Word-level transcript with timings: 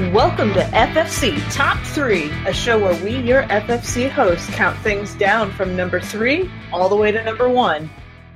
Welcome 0.00 0.54
to 0.54 0.60
FFC 0.62 1.38
Top 1.54 1.78
3, 1.88 2.30
a 2.46 2.54
show 2.54 2.78
where 2.78 3.04
we, 3.04 3.18
your 3.18 3.42
FFC 3.44 4.08
hosts, 4.08 4.48
count 4.54 4.76
things 4.78 5.14
down 5.16 5.52
from 5.52 5.76
number 5.76 6.00
3 6.00 6.50
all 6.72 6.88
the 6.88 6.96
way 6.96 7.12
to 7.12 7.22
number 7.22 7.50
1. 7.50 7.88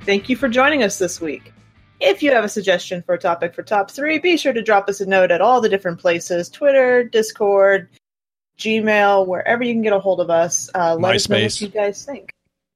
Thank 0.03 0.29
you 0.29 0.35
for 0.35 0.47
joining 0.47 0.83
us 0.83 0.99
this 0.99 1.19
week. 1.19 1.51
If 1.99 2.21
you 2.21 2.31
have 2.33 2.43
a 2.43 2.49
suggestion 2.49 3.01
for 3.01 3.15
a 3.15 3.17
topic 3.17 3.55
for 3.55 3.63
Top 3.63 3.89
3, 3.89 4.19
be 4.19 4.37
sure 4.37 4.53
to 4.53 4.61
drop 4.61 4.87
us 4.89 5.01
a 5.01 5.07
note 5.07 5.31
at 5.31 5.41
all 5.41 5.59
the 5.59 5.67
different 5.67 5.99
places 5.99 6.49
Twitter, 6.49 7.03
Discord, 7.03 7.89
Gmail, 8.59 9.25
wherever 9.25 9.63
you 9.63 9.73
can 9.73 9.81
get 9.81 9.91
a 9.93 9.99
hold 9.99 10.21
of 10.21 10.29
us. 10.29 10.69
Uh, 10.75 10.95
let 10.95 11.15
us 11.15 11.27
know 11.27 11.35
what 11.35 11.45
MySpace. 11.45 11.61
you 11.61 11.67
guys 11.69 12.05
think. 12.05 12.31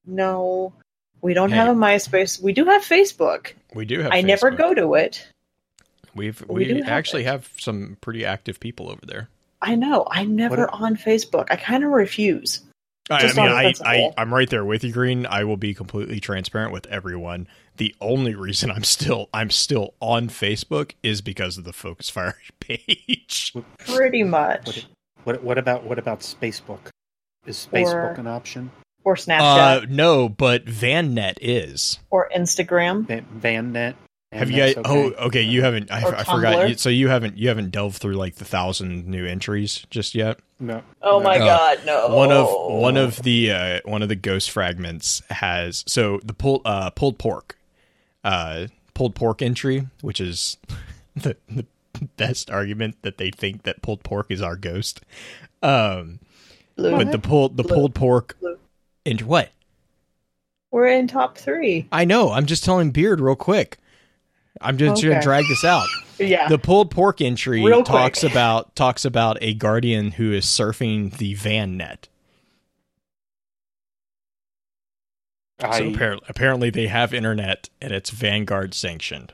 No, 0.07 0.73
we 1.21 1.35
don't 1.35 1.51
Hey. 1.51 1.57
have 1.57 1.67
a 1.67 1.79
MySpace. 1.79 2.41
We 2.41 2.53
do 2.53 2.65
have 2.65 2.81
Facebook. 2.83 3.53
We 3.75 3.85
do 3.85 3.99
have. 4.01 4.11
I 4.11 4.21
never 4.21 4.49
go 4.49 4.73
to 4.73 4.95
it. 4.95 5.27
We've 6.19 6.41
We 6.47 6.55
we, 6.55 6.65
do 6.65 6.75
have 6.75 6.87
actually 6.89 7.23
it. 7.23 7.27
have 7.27 7.49
some 7.57 7.97
pretty 8.01 8.25
active 8.25 8.59
people 8.59 8.89
over 8.89 9.05
there. 9.05 9.29
I 9.61 9.75
know. 9.75 10.05
I'm 10.11 10.35
never 10.35 10.57
What- 10.67 10.73
on 10.73 10.95
Facebook. 10.95 11.47
I 11.49 11.55
kind 11.55 11.83
of 11.83 11.89
refuse. 11.91 12.61
I, 13.11 13.21
I 13.25 13.33
mean, 13.33 13.39
I, 13.51 13.73
I, 13.83 14.13
I'm 14.19 14.31
right 14.31 14.47
there 14.47 14.63
with 14.63 14.83
you, 14.83 14.91
Green. 14.93 15.25
I 15.25 15.43
will 15.43 15.57
be 15.57 15.73
completely 15.73 16.19
transparent 16.19 16.71
with 16.71 16.85
everyone. 16.87 17.47
The 17.77 17.95
only 17.99 18.35
reason 18.35 18.69
I'm 18.69 18.83
still 18.83 19.29
I'm 19.33 19.49
still 19.49 19.95
on 19.99 20.29
Facebook 20.29 20.91
is 21.01 21.21
because 21.21 21.57
of 21.57 21.63
the 21.63 21.73
Focus 21.73 22.09
Fire 22.11 22.35
page. 22.59 23.53
Pretty 23.79 24.21
much. 24.23 24.85
What 25.23 25.43
what 25.43 25.57
about 25.57 25.85
what 25.85 25.97
about 25.97 26.19
Spacebook? 26.19 26.89
Is 27.47 27.67
Or- 27.71 27.79
Facebook 27.79 28.17
an 28.19 28.27
option? 28.27 28.69
Or 29.03 29.15
Snapchat. 29.15 29.83
Uh, 29.83 29.85
no, 29.89 30.29
but 30.29 30.65
VanNet 30.65 31.37
is. 31.41 31.99
or 32.11 32.29
Instagram. 32.35 33.07
Van, 33.07 33.25
VanNet. 33.41 33.95
And 34.31 34.39
Have 34.39 34.51
you 34.51 34.57
guys? 34.57 34.75
that's 34.75 34.87
Oh, 34.89 35.05
okay. 35.07 35.15
okay. 35.25 35.41
You 35.41 35.63
haven't. 35.63 35.91
I, 35.91 36.03
I 36.05 36.23
forgot. 36.23 36.79
So 36.79 36.89
you 36.89 37.07
haven't. 37.09 37.37
You 37.37 37.47
haven't 37.49 37.71
delved 37.71 37.97
through 37.97 38.13
like 38.13 38.35
the 38.35 38.45
thousand 38.45 39.07
new 39.07 39.25
entries 39.25 39.85
just 39.89 40.13
yet. 40.15 40.39
no. 40.59 40.83
Oh 41.01 41.19
my 41.19 41.37
Uh, 41.37 41.45
god, 41.45 41.79
no. 41.85 42.07
one 42.15 42.31
of 42.31 42.47
one 42.51 42.97
of 42.97 43.23
the 43.23 43.51
uh, 43.51 43.79
one 43.85 44.01
of 44.03 44.09
the 44.09 44.15
ghost 44.15 44.51
fragments 44.51 45.21
has 45.29 45.83
so 45.87 46.19
the 46.23 46.33
pulled 46.33 46.61
uh, 46.65 46.89
pulled 46.91 47.17
pork, 47.17 47.57
uh, 48.23 48.67
pulled 48.93 49.15
pork 49.15 49.41
entry, 49.41 49.87
which 50.01 50.21
is 50.21 50.57
the, 51.15 51.35
the 51.49 51.65
best 52.17 52.51
argument 52.51 52.97
that 53.01 53.17
they 53.17 53.31
think 53.31 53.63
that 53.63 53.81
pulled 53.81 54.03
pork 54.03 54.27
is 54.29 54.41
our 54.41 54.55
ghost. 54.55 55.01
Um, 55.63 56.19
Blue. 56.75 56.91
but 56.95 57.11
the 57.11 57.19
pulled 57.19 57.57
the 57.57 57.63
Blue. 57.63 57.73
pulled 57.75 57.95
pork 57.95 58.37
Blue. 58.39 58.57
entry. 59.07 59.25
What 59.27 59.49
We're 60.71 60.87
in 60.87 61.07
top 61.07 61.35
three. 61.37 61.87
I 61.91 62.05
know. 62.05 62.31
I'm 62.31 62.45
just 62.45 62.63
telling 62.63 62.91
Beard 62.91 63.19
real 63.19 63.35
quick. 63.35 63.77
I'm 64.61 64.77
just 64.77 65.03
Okay. 65.03 65.09
gonna 65.09 65.21
drag 65.21 65.45
this 65.47 65.63
out. 65.63 65.87
Yeah. 66.19 66.49
The 66.49 66.59
pulled 66.59 66.91
pork 66.91 67.21
entry 67.21 67.63
Real 67.63 67.77
quick. 67.77 67.85
talks 67.85 68.23
about 68.23 68.75
talks 68.75 69.05
about 69.05 69.37
a 69.41 69.53
guardian 69.53 70.11
who 70.11 70.33
is 70.33 70.45
surfing 70.45 71.15
the 71.17 71.33
van 71.35 71.77
net. 71.77 72.09
So 75.61 75.67
I 75.67 75.77
apparently, 75.79 76.25
apparently 76.29 76.69
they 76.69 76.87
have 76.87 77.13
internet 77.13 77.69
and 77.81 77.91
it's 77.91 78.09
Vanguard 78.11 78.73
sanctioned. 78.73 79.33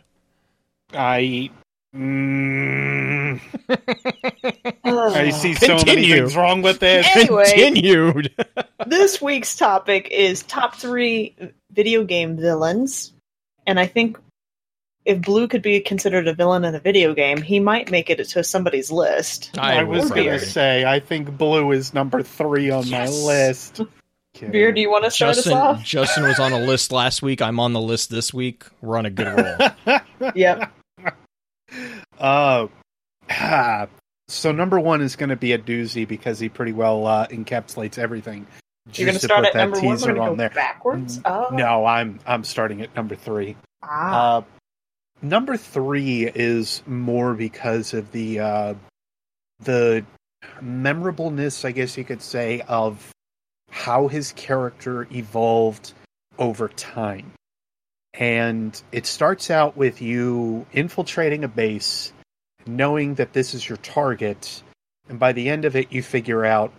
I 0.94 1.52
mm, 1.96 3.40
I 4.84 5.30
see 5.32 5.54
so 5.54 5.68
many 5.68 5.84
Continue. 5.84 6.16
things 6.18 6.36
wrong 6.36 6.62
with 6.62 6.80
this. 6.80 7.08
Anyway. 7.16 7.46
Continued. 7.46 8.34
this 8.88 9.22
week's 9.22 9.56
topic 9.56 10.08
is 10.12 10.42
top 10.44 10.76
three 10.76 11.36
video 11.72 12.04
game 12.04 12.38
villains. 12.38 13.14
And 13.68 13.80
I 13.80 13.86
think 13.88 14.18
if 15.06 15.22
Blue 15.22 15.48
could 15.48 15.62
be 15.62 15.80
considered 15.80 16.28
a 16.28 16.34
villain 16.34 16.66
in 16.66 16.76
a 16.76 16.80
video 16.80 17.14
game, 17.14 17.42
he 17.42 17.60
might 17.60 17.92
make 17.92 18.10
it 18.10 18.28
to 18.30 18.44
somebody's 18.44 18.92
list. 18.92 19.58
I, 19.58 19.84
was 19.84 20.10
gonna 20.10 20.40
say 20.40 20.84
I 20.84 21.00
think 21.00 21.38
Blue 21.38 21.72
is 21.72 21.94
number 21.94 22.24
three 22.24 22.72
on 22.72 22.86
Yes. 22.88 23.10
my 23.12 23.28
list. 23.28 23.82
Kidding. 24.34 24.52
Beer, 24.52 24.72
do 24.74 24.82
you 24.82 24.90
want 24.92 25.06
to 25.06 25.12
start 25.12 25.36
Justin 25.36 25.54
us 25.54 25.58
off? 25.58 25.84
Justin 25.84 26.24
was 26.24 26.40
on 26.40 26.52
a 26.52 26.60
list 26.60 26.92
last 26.92 27.22
week. 27.22 27.42
I'm 27.42 27.58
on 27.60 27.72
the 27.72 27.80
list 27.80 28.10
this 28.10 28.34
week. 28.34 28.66
We're 28.82 28.98
on 28.98 29.06
a 29.06 29.10
good 29.10 29.28
roll. 29.88 30.00
Yep. 30.36 30.72
Uh, 32.20 32.68
ah, 33.30 33.88
so 34.28 34.52
number 34.52 34.80
one 34.80 35.02
is 35.02 35.16
going 35.16 35.30
to 35.30 35.36
be 35.36 35.52
a 35.54 35.58
doozy 35.58 36.08
because 36.08 36.40
he 36.40 36.50
pretty 36.50 36.72
well 36.74 37.06
uh, 37.06 37.28
encapsulates 37.28 37.98
everything. 37.98 38.48
You're 38.94 39.08
going 39.08 39.20
to 39.20 39.24
start 39.26 39.46
put 39.46 39.48
at 39.48 39.54
that 39.54 39.60
number 39.60 39.78
one. 39.78 39.88
We're 39.88 39.94
teaser 39.96 40.06
going 40.08 40.16
to 40.18 40.22
on 40.24 40.30
go 40.32 40.36
there. 40.36 40.50
backwards. 40.50 41.22
Oh. 41.26 41.50
No, 41.52 41.86
I'm 41.86 42.20
I'm 42.26 42.44
starting 42.44 42.82
at 42.82 42.96
number 42.96 43.16
three. 43.16 43.56
Ah. 43.84 44.38
Uh, 44.38 44.42
number 45.30 45.58
three 45.58 46.28
is 46.28 46.84
more 46.86 47.34
because 47.34 47.94
of 47.94 48.12
the 48.12 48.40
uh, 48.40 48.74
the 49.62 50.06
memorableness, 50.62 51.66
I 51.66 51.72
guess 51.72 51.98
you 51.98 52.04
could 52.04 52.22
say, 52.22 52.62
of 52.62 53.12
how 53.72 54.08
his 54.08 54.32
character 54.34 55.08
evolved 55.12 55.94
over 56.38 56.70
time. 56.70 57.32
And 58.14 58.80
it 58.92 59.06
starts 59.06 59.50
out 59.50 59.76
with 59.76 60.02
you 60.02 60.66
infiltrating 60.72 61.44
a 61.44 61.50
base, 61.50 62.14
knowing 62.66 63.16
that 63.16 63.34
this 63.34 63.54
is 63.54 63.68
your 63.68 63.78
target, 63.80 64.64
and 65.10 65.20
by 65.20 65.34
the 65.34 65.50
end 65.50 65.66
of 65.66 65.76
it, 65.76 65.92
you 65.92 66.02
figure 66.02 66.46
out 66.46 66.72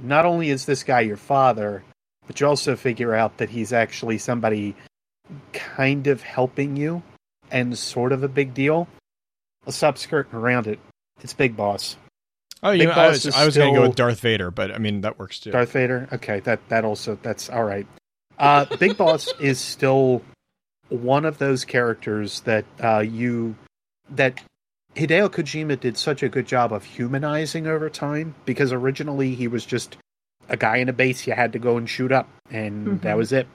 not 0.00 0.24
only 0.24 0.50
is 0.50 0.64
this 0.64 0.84
guy 0.84 1.00
your 1.00 1.16
father, 1.16 1.82
but 2.26 2.40
you 2.40 2.46
also 2.46 2.76
figure 2.76 3.14
out 3.14 3.38
that 3.38 3.50
he's 3.50 3.72
actually 3.72 4.18
somebody 4.18 4.74
kind 5.52 6.06
of 6.06 6.22
helping 6.22 6.76
you 6.76 7.02
and 7.50 7.76
sort 7.78 8.12
of 8.12 8.22
a 8.22 8.28
big 8.28 8.54
deal. 8.54 8.88
Let's 9.64 9.76
stop 9.76 9.98
skirting 9.98 10.34
around 10.38 10.66
it. 10.66 10.78
It's 11.22 11.32
Big 11.32 11.56
Boss. 11.56 11.96
Oh, 12.62 12.70
Big 12.72 12.82
you 12.82 12.86
know, 12.86 12.92
I 12.92 13.08
Boss 13.10 13.24
was, 13.24 13.34
I 13.34 13.44
was 13.44 13.56
going 13.56 13.74
to 13.74 13.80
go 13.80 13.86
with 13.86 13.96
Darth 13.96 14.20
Vader, 14.20 14.50
but 14.50 14.70
I 14.72 14.78
mean 14.78 15.00
that 15.02 15.18
works 15.18 15.40
too. 15.40 15.50
Darth 15.50 15.72
Vader. 15.72 16.08
Okay, 16.12 16.40
that 16.40 16.60
that 16.68 16.84
also 16.84 17.18
that's 17.22 17.48
all 17.50 17.64
right. 17.64 17.86
Uh, 18.38 18.64
Big 18.78 18.96
Boss 18.96 19.32
is 19.40 19.58
still 19.58 20.22
one 20.88 21.24
of 21.24 21.38
those 21.38 21.64
characters 21.64 22.40
that 22.40 22.64
uh, 22.82 23.00
you 23.00 23.56
that 24.10 24.40
Hideo 24.94 25.28
Kojima 25.28 25.78
did 25.78 25.96
such 25.98 26.22
a 26.22 26.28
good 26.28 26.46
job 26.46 26.72
of 26.72 26.84
humanizing 26.84 27.66
over 27.66 27.90
time 27.90 28.34
because 28.44 28.72
originally 28.72 29.34
he 29.34 29.48
was 29.48 29.66
just 29.66 29.96
a 30.48 30.56
guy 30.56 30.76
in 30.76 30.88
a 30.88 30.92
base 30.92 31.26
you 31.26 31.32
had 31.32 31.52
to 31.52 31.58
go 31.58 31.76
and 31.76 31.90
shoot 31.90 32.12
up, 32.12 32.28
and 32.50 32.86
Mhm. 32.86 33.00
that 33.02 33.16
was 33.16 33.32
it. 33.32 33.46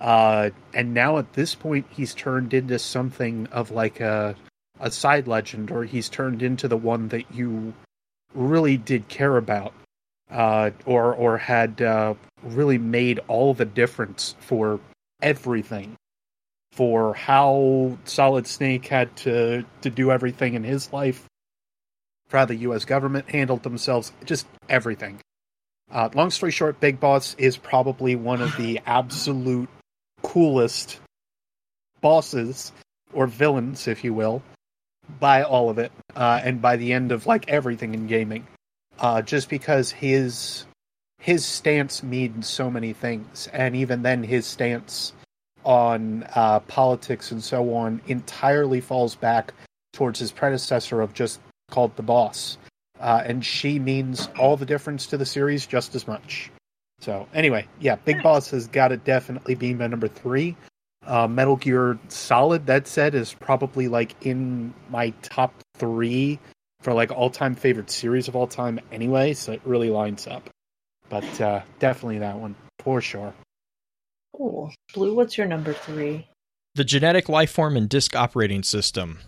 Uh, 0.00 0.50
and 0.72 0.94
now 0.94 1.18
at 1.18 1.32
this 1.34 1.54
point, 1.54 1.86
he's 1.90 2.14
turned 2.14 2.54
into 2.54 2.78
something 2.78 3.46
of 3.48 3.70
like 3.70 4.00
a 4.00 4.34
a 4.78 4.90
side 4.90 5.28
legend, 5.28 5.70
or 5.70 5.84
he's 5.84 6.08
turned 6.08 6.42
into 6.42 6.66
the 6.66 6.76
one 6.76 7.08
that 7.08 7.34
you 7.34 7.74
really 8.34 8.78
did 8.78 9.08
care 9.08 9.36
about 9.36 9.74
uh, 10.30 10.70
or 10.86 11.14
or 11.14 11.38
had 11.38 11.82
uh, 11.82 12.14
really 12.42 12.78
made 12.78 13.20
all 13.28 13.52
the 13.54 13.64
difference 13.64 14.36
for 14.40 14.80
everything, 15.20 15.96
for 16.72 17.14
how 17.14 17.98
Solid 18.04 18.46
Snake 18.46 18.86
had 18.86 19.14
to 19.18 19.64
to 19.82 19.90
do 19.90 20.10
everything 20.10 20.54
in 20.54 20.64
his 20.64 20.92
life, 20.92 21.26
for 22.28 22.38
how 22.38 22.44
the 22.44 22.56
U.S. 22.56 22.84
government 22.84 23.28
handled 23.28 23.62
themselves, 23.62 24.12
just 24.24 24.46
everything. 24.68 25.20
Uh, 25.90 26.08
long 26.14 26.30
story 26.30 26.52
short, 26.52 26.78
Big 26.78 27.00
Boss 27.00 27.34
is 27.36 27.56
probably 27.56 28.14
one 28.14 28.40
of 28.40 28.56
the 28.56 28.80
absolute 28.86 29.68
coolest 30.22 31.00
bosses 32.00 32.72
or 33.12 33.26
villains, 33.26 33.88
if 33.88 34.04
you 34.04 34.14
will, 34.14 34.42
by 35.18 35.42
all 35.42 35.70
of 35.70 35.78
it, 35.78 35.92
uh, 36.16 36.40
and 36.42 36.62
by 36.62 36.76
the 36.76 36.92
end 36.92 37.12
of 37.12 37.26
like 37.26 37.48
everything 37.48 37.94
in 37.94 38.06
gaming 38.06 38.46
uh, 39.00 39.22
just 39.22 39.48
because 39.48 39.90
his 39.90 40.66
his 41.18 41.44
stance 41.44 42.02
means 42.02 42.48
so 42.48 42.70
many 42.70 42.92
things, 42.92 43.48
and 43.52 43.76
even 43.76 44.02
then, 44.02 44.22
his 44.22 44.46
stance 44.46 45.12
on 45.64 46.26
uh, 46.34 46.60
politics 46.60 47.30
and 47.30 47.44
so 47.44 47.74
on 47.74 48.00
entirely 48.06 48.80
falls 48.80 49.14
back 49.14 49.52
towards 49.92 50.18
his 50.18 50.32
predecessor 50.32 51.02
of 51.02 51.12
just 51.12 51.40
called 51.70 51.94
the 51.96 52.02
boss, 52.02 52.56
uh, 53.00 53.22
and 53.24 53.44
she 53.44 53.78
means 53.78 54.28
all 54.38 54.56
the 54.56 54.64
difference 54.64 55.06
to 55.06 55.18
the 55.18 55.26
series 55.26 55.66
just 55.66 55.94
as 55.94 56.06
much. 56.06 56.50
So 57.00 57.26
anyway, 57.34 57.66
yeah, 57.80 57.96
Big 57.96 58.22
Boss 58.22 58.50
has 58.50 58.66
got 58.66 58.88
to 58.88 58.96
definitely 58.98 59.54
be 59.54 59.72
my 59.74 59.86
number 59.86 60.08
three. 60.08 60.56
Uh, 61.06 61.26
Metal 61.26 61.56
Gear 61.56 61.98
Solid, 62.08 62.66
that 62.66 62.86
said, 62.86 63.14
is 63.14 63.32
probably 63.34 63.88
like 63.88 64.14
in 64.26 64.74
my 64.90 65.10
top 65.22 65.54
three 65.76 66.38
for 66.82 66.92
like 66.92 67.10
all 67.10 67.30
time 67.30 67.54
favorite 67.54 67.90
series 67.90 68.28
of 68.28 68.36
all 68.36 68.46
time 68.46 68.78
anyway, 68.92 69.32
so 69.32 69.52
it 69.52 69.62
really 69.64 69.88
lines 69.90 70.26
up. 70.26 70.50
But 71.08 71.40
uh, 71.40 71.62
definitely 71.78 72.18
that 72.18 72.36
one 72.36 72.54
for 72.80 73.00
sure. 73.00 73.32
Cool. 74.36 74.72
Blue, 74.94 75.14
what's 75.14 75.36
your 75.38 75.46
number 75.46 75.72
three? 75.72 76.26
the 76.76 76.84
genetic 76.84 77.28
life 77.28 77.50
form 77.50 77.76
and 77.76 77.88
disk 77.88 78.14
operating 78.14 78.62
system. 78.62 79.18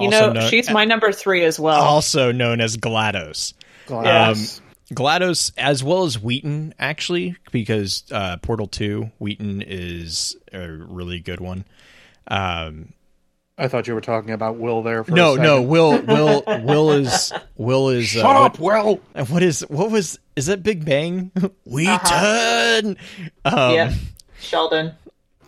You 0.00 0.06
Also 0.06 0.28
know, 0.28 0.32
known- 0.40 0.50
she's 0.50 0.70
my 0.70 0.84
number 0.86 1.12
three 1.12 1.44
as 1.44 1.60
well. 1.60 1.82
also 1.82 2.32
known 2.32 2.60
as 2.62 2.76
GLaDOS. 2.78 3.52
Glass. 3.86 4.60
GLaDOS 4.92 5.52
as 5.56 5.82
well 5.82 6.04
as 6.04 6.20
Wheaton, 6.20 6.74
actually, 6.78 7.36
because 7.50 8.04
uh, 8.10 8.36
Portal 8.38 8.66
2, 8.66 9.10
Wheaton 9.18 9.62
is 9.62 10.36
a 10.52 10.68
really 10.68 11.20
good 11.20 11.40
one. 11.40 11.64
Um, 12.28 12.92
I 13.58 13.68
thought 13.68 13.86
you 13.86 13.94
were 13.94 14.00
talking 14.00 14.30
about 14.30 14.56
Will 14.56 14.82
there. 14.82 15.04
For 15.04 15.12
no, 15.12 15.34
a 15.34 15.38
no. 15.38 15.62
Will, 15.62 16.00
Will, 16.06 16.42
Will 16.46 16.92
is 16.92 17.32
Will 17.56 17.90
is. 17.90 18.06
Shut 18.06 18.24
uh, 18.24 18.44
up, 18.44 18.58
Will. 18.58 19.00
What, 19.12 19.30
what 19.30 19.42
is 19.42 19.60
what 19.68 19.90
was 19.90 20.18
is 20.36 20.46
that 20.46 20.62
Big 20.62 20.84
Bang? 20.84 21.30
Wheaton. 21.64 21.90
Uh-huh. 21.90 22.94
Um, 23.44 23.74
yeah, 23.74 23.94
Sheldon. 24.40 24.94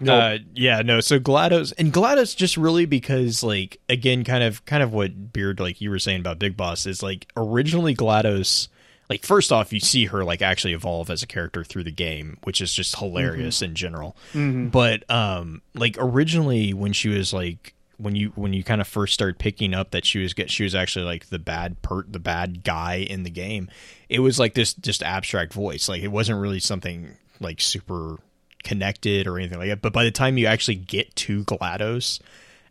No, 0.00 0.18
Uh, 0.18 0.38
yeah, 0.54 0.82
no. 0.82 1.00
So 1.00 1.18
Glados 1.18 1.72
and 1.78 1.92
Glados 1.92 2.36
just 2.36 2.56
really 2.56 2.84
because 2.84 3.42
like 3.42 3.80
again, 3.88 4.24
kind 4.24 4.44
of 4.44 4.64
kind 4.64 4.82
of 4.82 4.92
what 4.92 5.32
Beard 5.32 5.60
like 5.60 5.80
you 5.80 5.88
were 5.90 5.98
saying 5.98 6.20
about 6.20 6.38
Big 6.38 6.56
Boss 6.56 6.86
is 6.86 7.02
like 7.02 7.26
originally 7.36 7.94
Glados. 7.94 8.68
Like 9.10 9.24
first 9.24 9.52
off, 9.52 9.72
you 9.72 9.80
see 9.80 10.06
her 10.06 10.24
like 10.24 10.40
actually 10.42 10.72
evolve 10.72 11.10
as 11.10 11.22
a 11.22 11.26
character 11.26 11.62
through 11.62 11.84
the 11.84 11.90
game, 11.92 12.38
which 12.44 12.60
is 12.60 12.72
just 12.72 12.98
hilarious 12.98 13.60
in 13.62 13.74
general. 13.74 14.16
Mhm. 14.32 14.70
But 14.70 15.08
um, 15.10 15.62
like 15.74 15.96
originally 15.98 16.72
when 16.72 16.92
she 16.92 17.08
was 17.08 17.32
like 17.32 17.74
when 17.98 18.16
you 18.16 18.32
when 18.34 18.52
you 18.52 18.64
kind 18.64 18.80
of 18.80 18.88
first 18.88 19.14
started 19.14 19.38
picking 19.38 19.72
up 19.74 19.90
that 19.92 20.04
she 20.04 20.18
was 20.18 20.34
get 20.34 20.50
she 20.50 20.64
was 20.64 20.74
actually 20.74 21.04
like 21.04 21.26
the 21.26 21.38
bad 21.38 21.80
per 21.82 22.02
the 22.04 22.18
bad 22.18 22.64
guy 22.64 22.96
in 22.96 23.22
the 23.24 23.30
game, 23.30 23.68
it 24.08 24.20
was 24.20 24.38
like 24.38 24.54
this 24.54 24.74
just 24.74 25.02
abstract 25.02 25.52
voice. 25.52 25.88
Like 25.88 26.02
it 26.02 26.08
wasn't 26.08 26.40
really 26.40 26.60
something 26.60 27.10
like 27.40 27.60
super 27.60 28.16
connected 28.62 29.26
or 29.26 29.38
anything 29.38 29.58
like 29.58 29.68
that. 29.68 29.82
But 29.82 29.92
by 29.92 30.04
the 30.04 30.10
time 30.10 30.38
you 30.38 30.46
actually 30.46 30.76
get 30.76 31.14
to 31.16 31.44
GLaDOS 31.44 32.20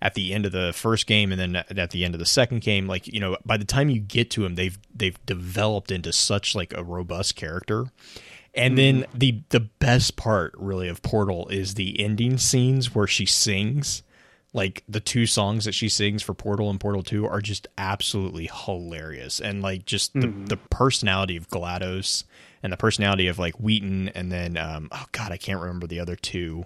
at 0.03 0.13
the 0.15 0.33
end 0.33 0.45
of 0.45 0.51
the 0.51 0.73
first 0.73 1.07
game 1.07 1.31
and 1.31 1.39
then 1.39 1.55
at 1.55 1.91
the 1.91 2.03
end 2.03 2.13
of 2.13 2.19
the 2.19 2.25
second 2.25 2.59
game, 2.61 2.87
like 2.87 3.07
you 3.07 3.19
know, 3.21 3.37
by 3.45 3.55
the 3.57 3.63
time 3.65 3.89
you 3.89 3.99
get 4.01 4.29
to 4.31 4.45
him, 4.45 4.55
they've 4.55 4.77
they've 4.93 5.17
developed 5.25 5.89
into 5.91 6.11
such 6.13 6.53
like 6.53 6.73
a 6.77 6.83
robust 6.83 7.35
character. 7.37 7.85
And 8.53 8.77
then 8.77 9.05
the 9.15 9.41
the 9.49 9.61
best 9.61 10.15
part 10.17 10.53
really 10.57 10.89
of 10.89 11.01
Portal 11.01 11.47
is 11.47 11.73
the 11.75 11.99
ending 11.99 12.37
scenes 12.37 12.93
where 12.93 13.07
she 13.07 13.25
sings. 13.25 14.03
Like 14.55 14.83
the 14.87 14.99
two 14.99 15.25
songs 15.25 15.65
that 15.65 15.73
she 15.73 15.89
sings 15.89 16.21
for 16.21 16.35
Portal 16.35 16.69
and 16.69 16.79
Portal 16.79 17.01
2 17.01 17.25
are 17.25 17.41
just 17.41 17.67
absolutely 17.75 18.47
hilarious. 18.53 19.39
And 19.39 19.63
like 19.63 19.85
just 19.85 20.13
the, 20.13 20.27
Mhm. 20.27 20.49
the 20.49 20.57
personality 20.57 21.37
of 21.37 21.47
GLaDOS 21.49 22.25
and 22.61 22.71
the 22.71 22.77
personality 22.77 23.27
of 23.27 23.39
like 23.39 23.55
Wheaton 23.55 24.09
and 24.09 24.31
then 24.31 24.57
um 24.57 24.89
oh 24.91 25.05
god, 25.13 25.31
I 25.31 25.37
can't 25.37 25.59
remember 25.61 25.87
the 25.87 25.99
other 26.01 26.15
two 26.15 26.65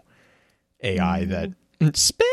AI 0.83 1.23
that 1.25 1.51
space 1.95 2.27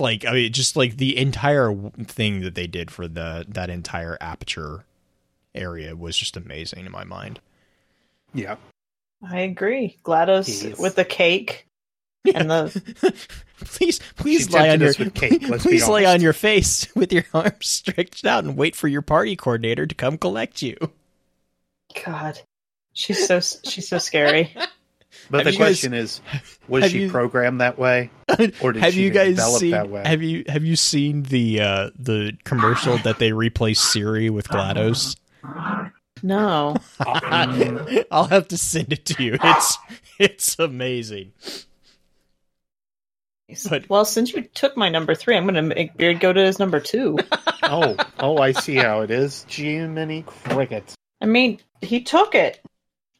like 0.00 0.24
I 0.24 0.32
mean 0.32 0.52
just 0.52 0.76
like 0.76 0.96
the 0.96 1.16
entire 1.16 1.74
thing 2.04 2.40
that 2.42 2.54
they 2.54 2.66
did 2.66 2.90
for 2.90 3.06
the 3.08 3.44
that 3.48 3.70
entire 3.70 4.16
aperture 4.20 4.84
area 5.54 5.94
was 5.96 6.16
just 6.16 6.36
amazing 6.36 6.86
in 6.86 6.92
my 6.92 7.04
mind. 7.04 7.40
yeah. 8.32 8.56
I 9.26 9.40
agree. 9.40 9.96
GLaDOS 10.04 10.64
Yes. 10.70 10.78
with 10.78 10.96
the 10.96 11.04
cake 11.04 11.66
and 12.34 12.50
the 12.50 13.14
please 13.64 14.00
please 14.16 14.46
She 14.46 14.52
lie 14.52 14.68
on 14.68 14.80
your 14.80 14.92
with 14.98 15.14
cake, 15.14 15.48
let's 15.48 15.62
please 15.64 15.88
lay 15.88 16.04
on 16.04 16.20
your 16.20 16.32
face 16.34 16.86
with 16.94 17.12
your 17.12 17.24
arms 17.32 17.66
stretched 17.66 18.26
out 18.26 18.44
and 18.44 18.56
wait 18.56 18.76
for 18.76 18.88
your 18.88 19.02
party 19.02 19.34
coordinator 19.36 19.86
to 19.86 19.94
come 19.94 20.18
collect 20.18 20.60
you. 20.62 20.76
God. 22.04 22.38
She's 22.92 23.26
so 23.26 23.40
she's 23.40 23.88
so 23.88 23.98
scary. 23.98 24.54
But 25.30 25.38
Have 25.38 25.44
the 25.46 25.52
you 25.52 25.58
guys- 25.58 25.66
question 25.80 25.94
is, 25.94 26.20
was 26.68 26.90
she 26.90 27.02
you- 27.02 27.10
programmed 27.10 27.60
that 27.60 27.78
way? 27.78 28.10
Or 28.60 28.72
did 28.72 28.82
have 28.82 28.94
she 28.94 29.02
you 29.04 29.10
guys 29.10 29.36
develop 29.36 29.60
seen 29.60 29.70
that 29.72 29.88
way? 29.90 30.02
have 30.04 30.22
you 30.22 30.44
have 30.48 30.64
you 30.64 30.76
seen 30.76 31.22
the 31.24 31.60
uh 31.60 31.90
the 31.98 32.32
commercial 32.44 32.98
that 32.98 33.18
they 33.18 33.32
replaced 33.32 33.92
Siri 33.92 34.28
with 34.30 34.48
GLaDOS? 34.48 35.16
No. 36.22 36.76
I'll 37.00 38.24
have 38.28 38.48
to 38.48 38.56
send 38.58 38.92
it 38.92 39.04
to 39.06 39.22
you. 39.22 39.36
It's 39.42 39.78
it's 40.18 40.58
amazing. 40.58 41.32
But- 43.68 43.88
well, 43.88 44.04
since 44.04 44.32
you 44.32 44.42
took 44.42 44.76
my 44.76 44.88
number 44.88 45.14
three, 45.14 45.36
I'm 45.36 45.44
going 45.44 45.54
to 45.54 45.62
make 45.62 45.96
Beard 45.96 46.18
go 46.18 46.32
to 46.32 46.40
his 46.44 46.58
number 46.58 46.80
two. 46.80 47.18
oh, 47.62 47.94
oh, 48.18 48.38
I 48.38 48.52
see 48.52 48.76
how 48.76 49.02
it 49.02 49.10
is. 49.10 49.44
Jiminy 49.48 50.22
Cricket. 50.26 50.94
I 51.20 51.26
mean, 51.26 51.60
he 51.80 52.02
took 52.02 52.34
it. 52.34 52.60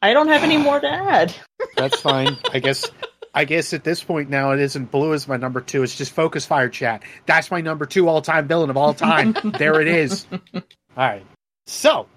I 0.01 0.13
don't 0.13 0.27
have 0.27 0.43
any 0.43 0.57
more 0.57 0.79
to 0.79 0.87
add. 0.89 1.33
That's 1.75 1.99
fine. 1.99 2.37
I 2.53 2.59
guess. 2.59 2.89
I 3.37 3.43
guess 3.43 3.73
at 3.73 3.83
this 3.83 4.01
point 4.01 4.29
now 4.29 4.51
it 4.51 4.61
isn't 4.61 4.91
blue 4.91 5.13
as 5.13 5.27
my 5.27 5.35
number 5.35 5.59
two. 5.59 5.83
It's 5.83 5.97
just 5.97 6.13
Focus 6.13 6.45
Fire 6.45 6.69
Chat. 6.69 7.03
That's 7.25 7.51
my 7.51 7.59
number 7.59 7.85
two 7.85 8.07
all 8.07 8.21
time 8.21 8.47
villain 8.47 8.69
of 8.69 8.77
all 8.77 8.93
time. 8.93 9.35
there 9.57 9.81
it 9.81 9.89
is. 9.89 10.25
All 10.53 10.61
right. 10.95 11.25
So 11.67 12.07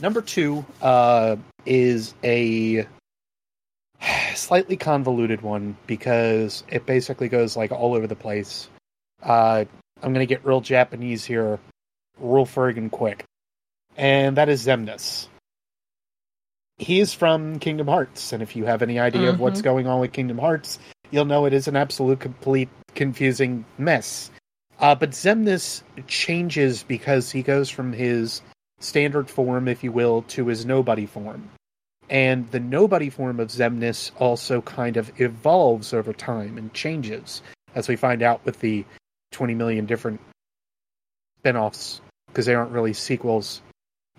number 0.00 0.20
two 0.20 0.66
uh, 0.82 1.36
is 1.64 2.14
a 2.22 2.86
slightly 4.34 4.76
convoluted 4.76 5.40
one 5.40 5.76
because 5.86 6.64
it 6.68 6.86
basically 6.86 7.28
goes 7.28 7.56
like 7.56 7.72
all 7.72 7.94
over 7.94 8.06
the 8.06 8.16
place. 8.16 8.68
Uh, 9.22 9.64
I'm 10.02 10.12
gonna 10.12 10.26
get 10.26 10.44
real 10.44 10.60
Japanese 10.60 11.24
here, 11.24 11.58
real 12.18 12.44
friggin' 12.46 12.90
quick, 12.90 13.24
and 13.96 14.36
that 14.36 14.48
is 14.48 14.66
Xemnas. 14.66 15.28
He's 16.78 17.14
from 17.14 17.58
Kingdom 17.58 17.88
Hearts, 17.88 18.32
and 18.32 18.42
if 18.42 18.54
you 18.54 18.66
have 18.66 18.82
any 18.82 18.98
idea 18.98 19.30
of 19.30 19.40
what's 19.40 19.60
Mhm. 19.60 19.64
going 19.64 19.86
on 19.86 20.00
with 20.00 20.12
Kingdom 20.12 20.38
Hearts, 20.38 20.78
you'll 21.10 21.24
know 21.24 21.46
it 21.46 21.54
is 21.54 21.68
an 21.68 21.76
absolute, 21.76 22.20
complete, 22.20 22.68
confusing 22.94 23.64
mess. 23.78 24.30
Uh, 24.78 24.94
but 24.94 25.10
Xemnas 25.12 25.82
changes 26.06 26.82
because 26.82 27.30
he 27.30 27.42
goes 27.42 27.70
from 27.70 27.94
his 27.94 28.42
standard 28.78 29.30
form, 29.30 29.68
if 29.68 29.82
you 29.82 29.90
will, 29.90 30.22
to 30.28 30.46
his 30.48 30.66
nobody 30.66 31.06
form. 31.06 31.48
And 32.10 32.50
the 32.50 32.60
nobody 32.60 33.08
form 33.08 33.40
of 33.40 33.48
Xemnas 33.48 34.10
also 34.18 34.60
kind 34.60 34.98
of 34.98 35.18
evolves 35.18 35.94
over 35.94 36.12
time 36.12 36.58
and 36.58 36.72
changes, 36.74 37.42
as 37.74 37.88
we 37.88 37.96
find 37.96 38.22
out 38.22 38.44
with 38.44 38.60
the 38.60 38.84
20 39.32 39.54
million 39.54 39.86
different 39.86 40.20
spin 41.38 41.56
offs, 41.56 42.02
because 42.26 42.44
they 42.44 42.54
aren't 42.54 42.70
really 42.70 42.92
sequels 42.92 43.62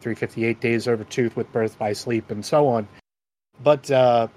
358 0.02 0.60
Days 0.60 0.88
Over 0.88 1.04
Tooth 1.04 1.36
with 1.36 1.52
Birth 1.52 1.78
by 1.78 1.94
Sleep 1.94 2.30
and 2.30 2.46
so 2.46 2.68
on. 2.68 2.88
But 3.62 3.90
uh, 3.90 4.28